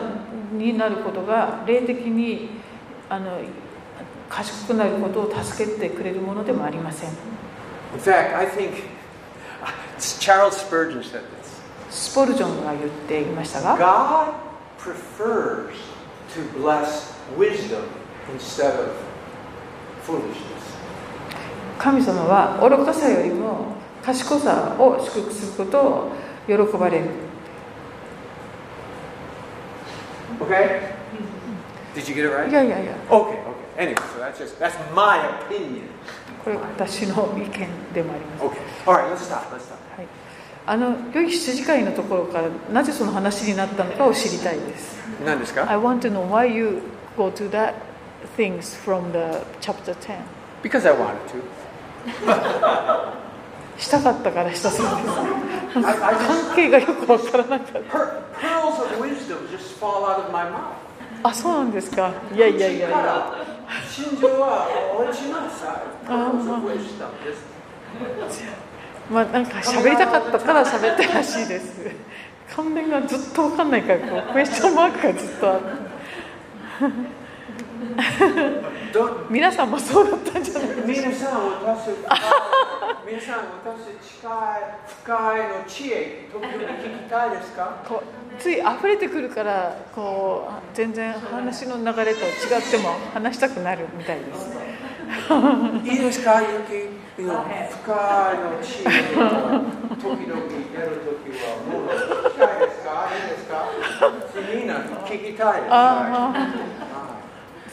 [0.53, 2.51] になることが霊的に
[3.09, 3.39] あの
[4.29, 7.11] 賢くなることを助けてくれるものでもありません
[7.95, 8.85] In fact, I think
[9.99, 11.63] Charles Spurgeon said this.
[11.91, 14.33] スポルジョンが言っていましたが God
[14.79, 15.75] prefers
[16.35, 17.83] to bless wisdom
[18.35, 19.12] instead of.
[21.79, 26.13] 神様は愚かさよりも賢さを祝福することを
[26.47, 27.07] 喜ばれる
[30.41, 30.95] Okay?
[31.95, 32.49] Did you get it right?
[32.49, 33.63] いやいやいや Okay, okay.
[33.79, 35.19] Anyway, so that's just that's my
[35.49, 35.83] opinion.
[36.43, 38.91] これ私の意見でもあります、Okay.
[38.91, 39.55] All right, let's stop.
[39.55, 39.77] Let's stop.
[39.97, 40.07] はい、
[40.67, 46.83] あの良い羊飼いのところからなぜその話になったのかを知りたいです None ですか I want to know why you
[47.17, 47.75] go to that
[48.37, 50.19] things from the chapter 10
[50.63, 51.43] Because I wanted to.
[53.79, 54.97] したかったからしたそうです
[55.75, 57.79] 関係がよくわからなかった。
[57.79, 60.75] per, pearls of wisdom just fall out of my mouth.
[61.25, 62.13] あそうなんですか。
[62.35, 63.33] いやいやいやいや。
[63.89, 64.69] 心情は
[64.99, 66.07] 落ちなさい。
[66.07, 67.53] Pearls of wisdom just
[69.11, 71.81] まあなんか喋りたかったから喋ったらしいです。
[72.55, 75.67] 関連がずっとわかんないからこうクエスチョンマークがずっとあって
[79.31, 80.87] 皆さんもそうだったんじゃないですか？
[80.87, 81.89] 皆さん私
[83.07, 84.33] 皆さん私近い
[85.03, 87.77] 深いの知恵時々聞きたいですか？
[87.89, 94.51] こうつい溢れてくるからこう全然話の流れと違っても話したくなるみたいです。
[95.85, 96.41] いいですか？
[96.41, 99.21] ゆきの深いの知恵を
[100.01, 102.89] 時々出るときはもう聞きたいですか？
[103.13, 103.53] いいですか
[104.55, 104.75] みんな
[105.05, 105.73] 聞きたいです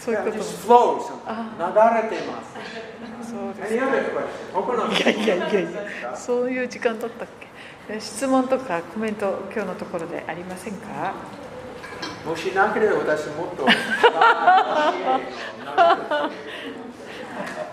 [0.09, 0.43] そういうこと。
[0.43, 1.11] flows.
[1.29, 1.63] 流
[2.09, 2.45] れてます。
[3.29, 3.73] そうです。
[3.73, 7.27] いやいやいやいやそういう時間だったっ
[7.87, 7.93] け？
[7.95, 11.13] え質問とかコメント今日のところでありませんか？
[12.25, 13.67] もしなければ私もっと。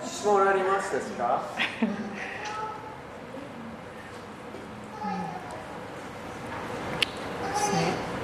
[0.04, 1.42] 質問ありますですか？
[7.48, 8.15] ですね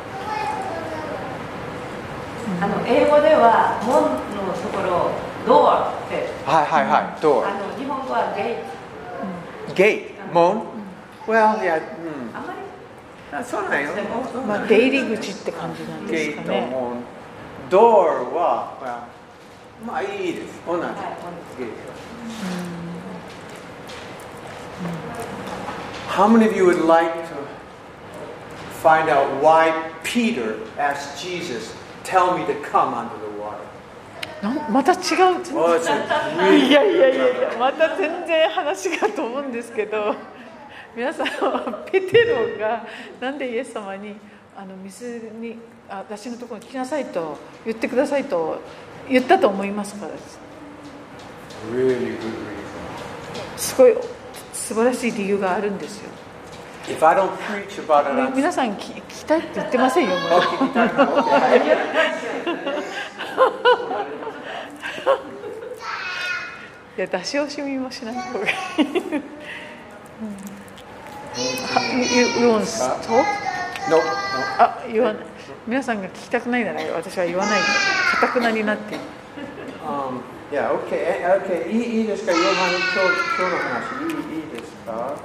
[2.62, 4.02] あの英語では門
[4.38, 5.10] のところ
[5.44, 7.20] ドアってはいはいはい。
[7.20, 10.66] どうあの日本語はゲーゲート、門
[11.26, 11.86] ?Well, yeah, ト
[12.32, 12.54] あんま
[13.40, 13.90] りそうなんよ。
[14.46, 17.02] まあ出入り口って感じなんでゲート、すかね門。
[17.68, 19.08] ドアは、
[19.84, 20.60] まあいいです。
[20.64, 20.82] 同じ。
[20.84, 20.94] はい
[21.58, 21.72] ゲート。
[26.08, 27.34] How many of you would like to
[28.84, 29.72] find out why
[30.04, 33.58] Peter asked Jesus, tell me to come under the water?
[34.70, 35.40] また違う？
[35.54, 35.76] Oh,
[36.52, 40.14] いやいやいやいやまた全然話が飛ぶんですけど
[40.96, 42.84] 皆さんはペテロが
[43.20, 44.16] なんでイエス様に
[44.56, 45.58] あの水に
[45.88, 48.58] あ私のところに来なさいと言ってくださいと
[49.08, 50.38] 言ったと思いますからです.
[53.56, 53.94] すごい
[54.52, 56.10] 素晴らしい理由があるんですよ
[56.88, 60.42] If I don't preach about it, み I'm 皆さん聞聞きたいって言ってませんよ Oh,
[66.96, 68.52] いや出し惜しみもしない方がいい。
[71.34, 71.40] You,
[72.04, 72.66] you, you want to
[73.00, 73.24] talk?
[73.88, 74.02] No, no.
[74.58, 75.22] あ言わない
[75.66, 77.66] 皆さんが聞きたくないなら私は言わないか
[78.20, 78.96] たくなになって
[79.82, 80.20] Um,
[80.52, 81.66] yeah, okay, eh, okay.
[81.68, 82.30] いいいいですか？
[82.32, 82.54] 今日今
[83.48, 84.06] 日の話いい
[84.36, 85.16] いいですか？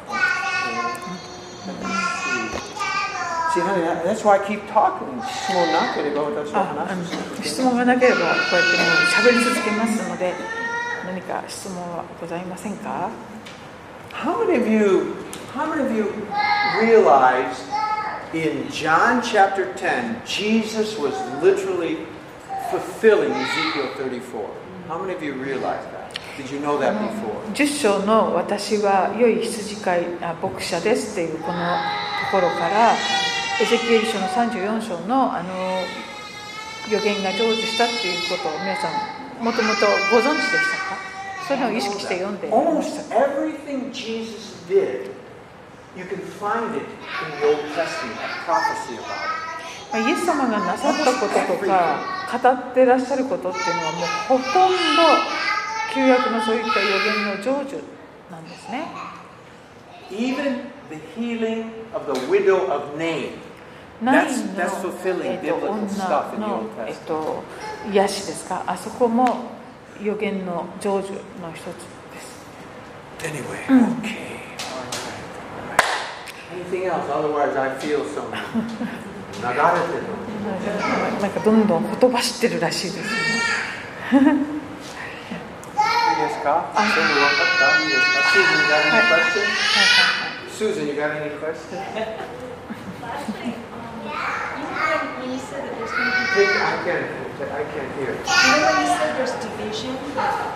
[3.56, 5.20] See, honey, that- that's why I keep talking.
[5.22, 7.09] 質問なければ私はああの話
[7.43, 10.32] す質問がなければこうやってもう喋り続けますので
[11.05, 13.10] 何か質問はございませんか
[14.12, 15.14] How many of you,
[15.55, 16.06] how many of you
[16.80, 17.64] realized
[18.32, 21.12] in John chapter 10, Jesus was
[21.43, 21.98] literally
[22.70, 24.51] fulfilling Ezekiel 34?
[24.89, 26.18] How many of you realize that?
[26.39, 27.36] Did you know that before?
[27.55, 32.94] 10章の「私は良い羊飼いあ牧者です」っていうこのところから
[33.59, 35.49] エゼキエル書の34章のあの
[36.91, 40.97] 予言が成就したっていうことを皆さんもともとご存知でしたか？
[41.47, 45.09] そういうのを意識して読んでいました everything Jesus did,
[45.95, 49.91] you can find it in the Old Testament, a prophecy about it.
[49.91, 51.99] まあイエス様がなさったこととか
[52.31, 54.47] 語ってらっしゃることっていうのはもうほとんど
[55.93, 57.81] 旧約のそういった予言の成就
[58.31, 58.85] なんですね
[60.09, 63.31] Even the healing of the widow of Nain.
[64.02, 64.61] ナインの、
[65.24, 65.88] えっと、女
[66.40, 67.44] の、えっと、
[67.91, 68.64] 癒しですか？
[68.68, 69.52] あそこも
[70.02, 71.11] 予言の成就
[71.41, 71.72] の一つで
[72.22, 72.45] す。
[73.24, 73.65] Anyway,
[74.02, 74.38] okay.
[81.22, 83.03] なんかどんどんほとばしてるらしいです。
[83.03, 83.10] ね。
[90.57, 91.82] Susan, you got any questions?
[95.57, 97.05] Said that there's going to Take, I can't,
[97.49, 98.13] I can't hear.
[98.13, 99.93] be, you know when you said there's division,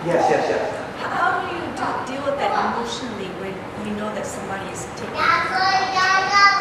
[0.06, 0.62] Yes, yes, yes.
[1.02, 3.50] how do you do, deal with that emotionally when
[3.82, 5.10] you know that somebody is taking,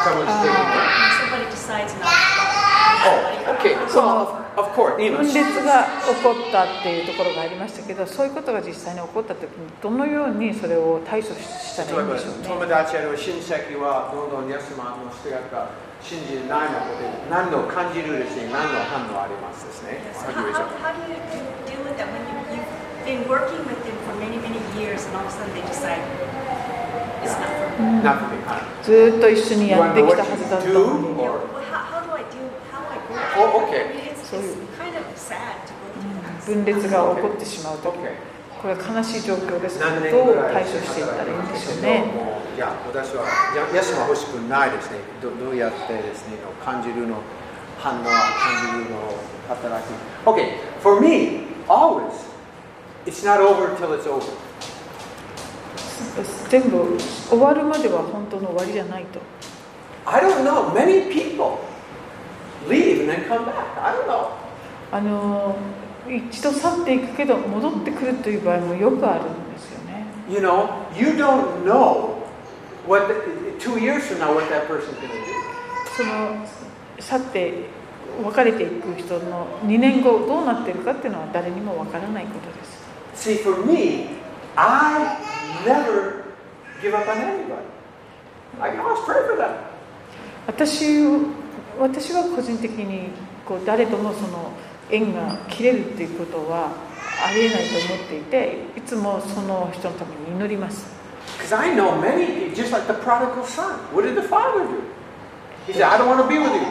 [0.01, 0.73] Someone's taking it.
[0.73, 2.49] when somebody decides not to
[3.03, 3.73] Oh, okay.
[3.89, 4.21] そ Well, の
[4.57, 12.47] of, of course, 分裂が起こったっていうところがありましたけどそういうことが実際に起こった時にどのようにそれを対処したらいいんでしょうね
[16.03, 20.01] 信じないのことに何の感じるですね何の反応ありますで。
[28.83, 30.67] ずっと一緒にやってきたはずだっと。
[36.45, 37.93] 分裂が起こってしまうと。
[38.61, 42.05] これは悲しい状況ですけ何どどう対処していったらいいんでしょうね。
[42.55, 43.25] いや私は
[43.73, 44.97] イエス様欲しくないですね。
[45.19, 47.17] どどうやってですね感じるの
[47.79, 48.13] 反応感
[48.77, 49.17] じるの
[49.49, 49.89] 働き。
[50.23, 50.45] OK
[50.79, 52.13] for me always
[53.07, 54.21] it's not over till it's over.
[56.49, 56.97] 全部
[57.29, 59.19] 終わるまでは本当の終わりじゃないと。
[60.05, 60.71] I don't know.
[60.73, 61.57] Many people
[62.67, 63.81] leave and then come back.
[63.81, 64.29] I don't know.
[64.91, 65.55] あの
[66.09, 72.21] 一度去っていくけど戻ってくるという場合もよくあるんですよね you know you don't know
[72.87, 73.13] what the,
[73.59, 75.31] two years from now what that person's going to do
[75.95, 76.45] その
[76.99, 77.53] 去って
[78.23, 82.81] 別れていく人の2年後どうなってるかっていうのは誰にもわからないことです
[83.13, 84.17] See, for me,
[84.55, 85.17] I
[85.65, 86.23] never
[86.81, 87.61] give up on anybody.
[88.59, 89.51] I always pray for them.
[90.47, 90.85] 私
[91.79, 93.09] 私は個人的に
[93.45, 94.51] こう誰ともその
[94.91, 96.71] 縁が切れるっていうことは
[97.25, 100.85] ありえないと思っていていつもその人のために祈ります
[101.37, 103.79] Because I know many, just like the prodigal son.
[103.93, 104.81] What did the father do?
[105.65, 106.61] He said, I don't want to be with you.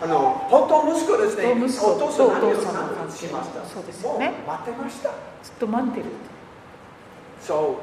[0.00, 1.44] おあの本当息子ですね。
[1.46, 3.64] お父さん何をお父さんの何をしました。
[3.66, 5.10] そうですよねもう待ってました。
[5.42, 6.06] ずっと待ってる
[7.42, 7.80] So,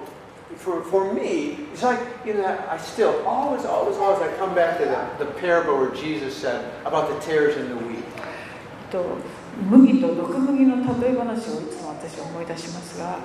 [0.57, 4.77] for, for me, it's like, you know, I still, always, always, always, I come back
[4.79, 8.03] to the, the parable where Jesus said about the tares and the wheat.
[9.55, 13.19] と麦と毒麦の例え話をいつも私は思い出しますが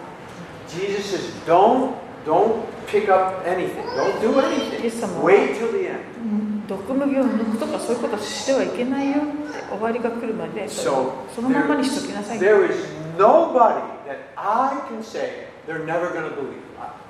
[0.68, 1.94] Jesus says, don't,
[2.24, 3.84] don't pick up anything.
[3.96, 5.22] Don't do anything.
[5.22, 6.68] Wait till the end.
[6.68, 9.20] 毒麦を抜くとかそういうことしてはいけないよっ
[9.52, 12.86] て終わりが来るまでそのままにしときなさい There is
[13.18, 16.62] nobody that I can say they're never going to believe.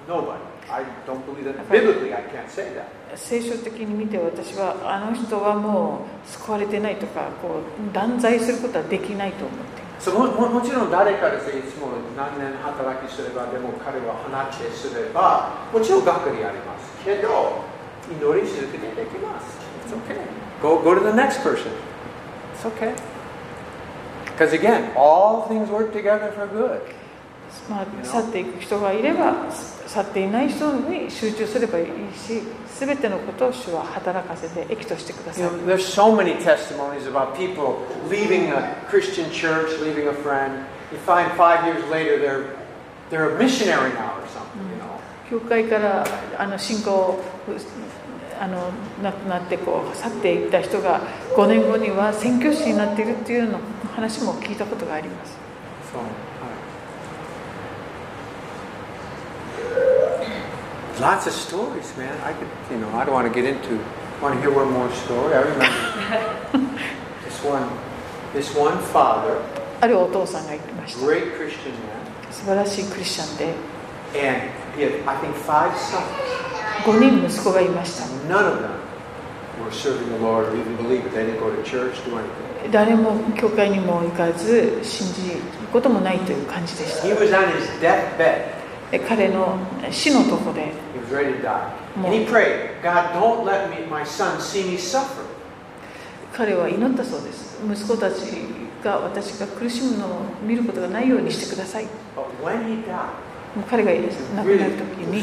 [0.08, 0.40] Nobody.
[0.70, 1.68] I don't believe that.
[1.70, 2.99] Biblically, I can't say that.
[3.16, 17.60] 聖書的に見て私はあの人はもう救われてないとかこう断罪することはできないと思っていますもももちろん誰かですね、いつも何年働きすれば、でも彼は放ってすれば、もちろん学にありますけど、
[18.08, 19.58] 祈り続けてできます。
[19.86, 20.16] It's okay.
[20.62, 21.70] Go, go to the next person.
[22.54, 22.94] It's okay.
[24.24, 26.80] Because again, all things work together for good.
[27.68, 29.34] まあ、去っていく人がいれば
[29.92, 31.86] 去っていない人に集中すればいい
[32.16, 32.42] し、
[32.72, 35.42] すべてのことを主は働かせて、益としてください。
[35.42, 35.66] You know,
[43.10, 45.00] They're a missionary now or something, you know.
[45.28, 46.04] 教会から
[46.38, 47.18] あの信仰
[48.40, 48.70] あの
[49.02, 51.00] な,なってこう去っていった人が
[51.36, 53.58] 5年後には宣教師になっているっていうの
[53.94, 55.36] 話も聞いたことがあります。
[61.00, 62.16] Lots of stories, man.
[62.22, 63.80] I could, you know, I don't want to get into.
[64.20, 65.34] Want to hear one more story?
[65.34, 66.76] I remember
[67.24, 67.68] this one.
[68.34, 69.40] This one father,
[69.80, 73.44] あるお父さんが言ってました great Christian man, 素晴らしいクリスチャンで
[74.14, 74.42] and
[74.76, 76.04] he had, I think, five sons.
[76.84, 78.70] 5人息子がいました None of them
[79.64, 81.12] were serving the Lord or even believe it.
[81.12, 82.70] They didn't go to church, do anything.
[82.70, 85.40] 誰も教会にも行かず信じる
[85.72, 88.60] こともないという感じでした He was on his deathbed.
[88.90, 89.56] で彼の
[89.90, 90.72] 死のとこで
[96.32, 97.58] 彼は祈ったそうです。
[97.68, 98.22] 息子たち
[98.84, 100.08] が私が苦しむのを
[100.46, 101.86] 見ることがないようにしてください。
[103.68, 103.90] 彼が
[104.36, 105.20] 亡るときに、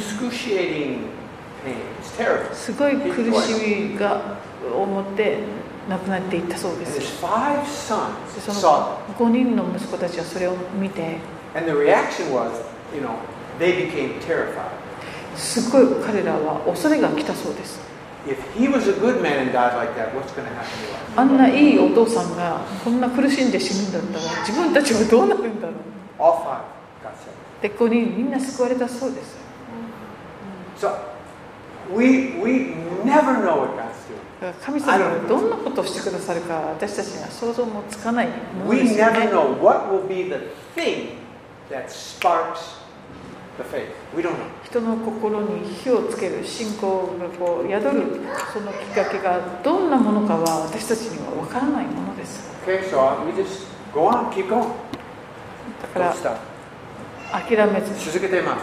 [2.54, 3.54] すごい苦し
[3.94, 4.22] みが
[4.76, 5.40] 思って
[5.90, 7.00] 亡くなっていったそうです。
[8.42, 11.18] その5人の息子たちはそれを見て、
[15.38, 17.80] すごい彼らは恐れが来たそうです。
[21.16, 25.76] あんないいお父さんがこんな苦しんで死ぬんだったら自分たちはどうなるんだろう
[27.62, 29.38] で、ここにみんな救われたそうです。
[34.64, 38.28] 神様はどんなことをしてくださるか私たちには想像もつかない、
[44.64, 47.28] 人の心に火をつける信仰が
[47.82, 48.04] 宿る
[48.54, 52.48] そのきっかけがどんなものかは私たちには分からないものです。
[55.82, 56.14] だから
[57.32, 58.60] 諦めず続けてま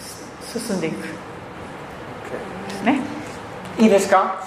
[0.00, 0.58] す。
[0.58, 1.06] 進んでいく。
[3.80, 4.42] いいですか？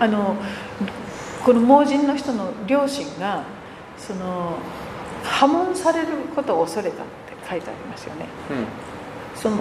[0.00, 0.36] あの
[1.44, 3.61] この盲人の人の両親が。
[4.04, 4.58] その
[5.22, 7.12] 破門されることを恐れたって
[7.48, 8.26] 書いてありますよね。
[8.50, 9.40] うん。
[9.40, 9.58] その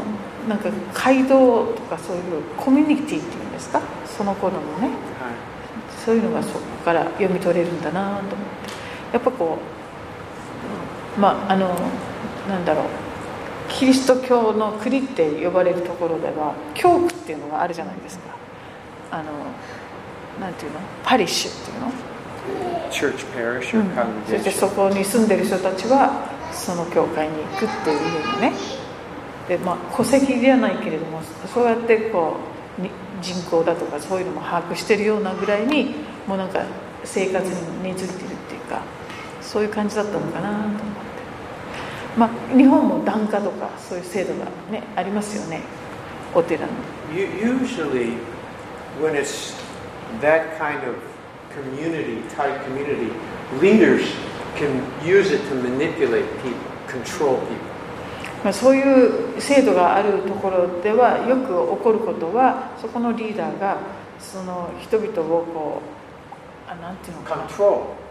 [0.49, 3.81] なんか街道とかそういうコミュニティっていうんですか？
[4.05, 4.87] その頃のね。
[4.87, 4.91] はい。
[6.03, 8.33] そういうのがそこから読み取れるんだなと思って。
[9.13, 9.59] やっぱこ
[11.17, 11.75] うまああの
[12.49, 12.85] なんだろう。
[13.69, 18.35] キリスト教の国って呼ばれるところでは教区っていうのがあるじゃないですか。
[19.11, 19.31] あの
[20.41, 20.79] なんていうの？
[21.05, 21.91] パリッシュっていうの？
[22.91, 23.89] Church, parish, or うん。
[24.27, 24.51] そして congregation.
[24.51, 28.53] そこに住んでる人たちはその教会に行くっていうふうにね。
[29.47, 31.21] で、まあ、戸籍ではないけれども
[31.53, 32.35] そうやってこ
[32.77, 32.89] うに
[33.21, 35.95] 人口だとかそういうのも把握してるようなぐらいに
[36.27, 36.63] もうなんか
[37.03, 38.81] 生活に根付いてるっていうか
[39.41, 40.81] そういう感じだったのかなと思って。
[42.17, 45.61] まあ日本も檀家とかそういう制度がねありますよね。
[46.35, 46.73] お寺の。
[47.13, 48.17] U- Usually,
[49.01, 49.53] when it's
[50.21, 50.95] that kind of
[51.53, 53.11] community, tight community,
[58.43, 61.47] まあ、そういう制度があるところではよく
[61.77, 63.77] 起こることはそこのリーダーが
[64.19, 65.81] その人々をこ
[66.67, 67.21] うあなんていうの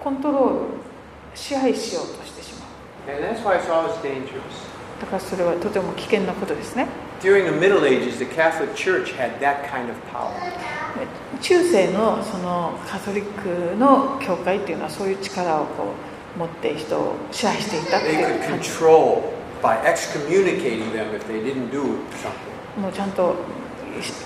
[0.02, 0.66] コントロール
[1.34, 3.10] 支配しようとしてしまう。
[5.00, 6.86] だからそれはとても危険なことですね。
[7.20, 10.32] During the Middle Ages, the Catholic Church had that kind of power.
[11.42, 15.92] 中世のそのカトリックの教会っていうのはそういう力をこ
[16.36, 18.70] う持って人を支配していたっていう感じ
[19.62, 22.80] by excommunicating them if they didn't do something.
[22.80, 23.34] もうちゃんと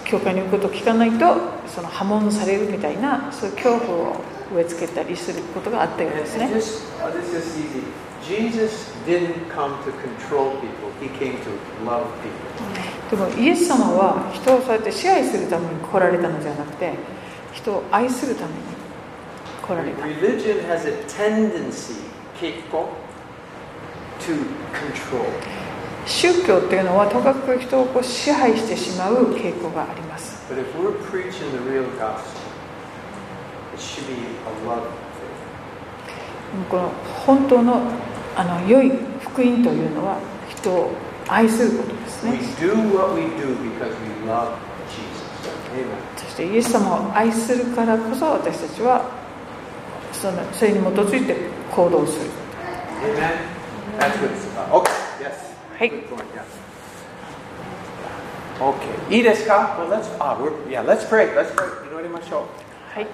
[0.05, 4.17] 教会に行くことを聞かないとその破門されるみたいなそういう恐怖を
[4.55, 7.11] 植え付けたりすることがあったようですね oh.
[8.25, 10.91] Jesus didn't come to control people.
[10.99, 11.51] He came to
[11.85, 12.54] love people.
[13.11, 16.95] でもイエス様は人をそうやって支配するために来られたのではなくて
[17.53, 18.59] 人を愛するために
[19.63, 21.97] 来られた Religion has a tendency,
[24.21, 25.27] to control.
[26.07, 32.21] 宗教っていうのはとかく人をこう支配してしまう傾向があります But if we're preaching the real gospel,
[33.75, 36.69] it should be a love thing.
[36.69, 36.89] この
[37.27, 37.81] 本当の
[38.37, 38.91] あの良い
[39.21, 40.19] 福音というのは
[40.49, 40.91] 人を
[41.29, 42.04] 愛すること
[46.17, 49.11] そしてイエス様を愛するからこそ私たちは
[50.13, 51.37] そ,のそれに基づいて
[51.71, 52.27] 行動する。
[59.11, 59.77] いいですか?
[62.95, 63.07] はい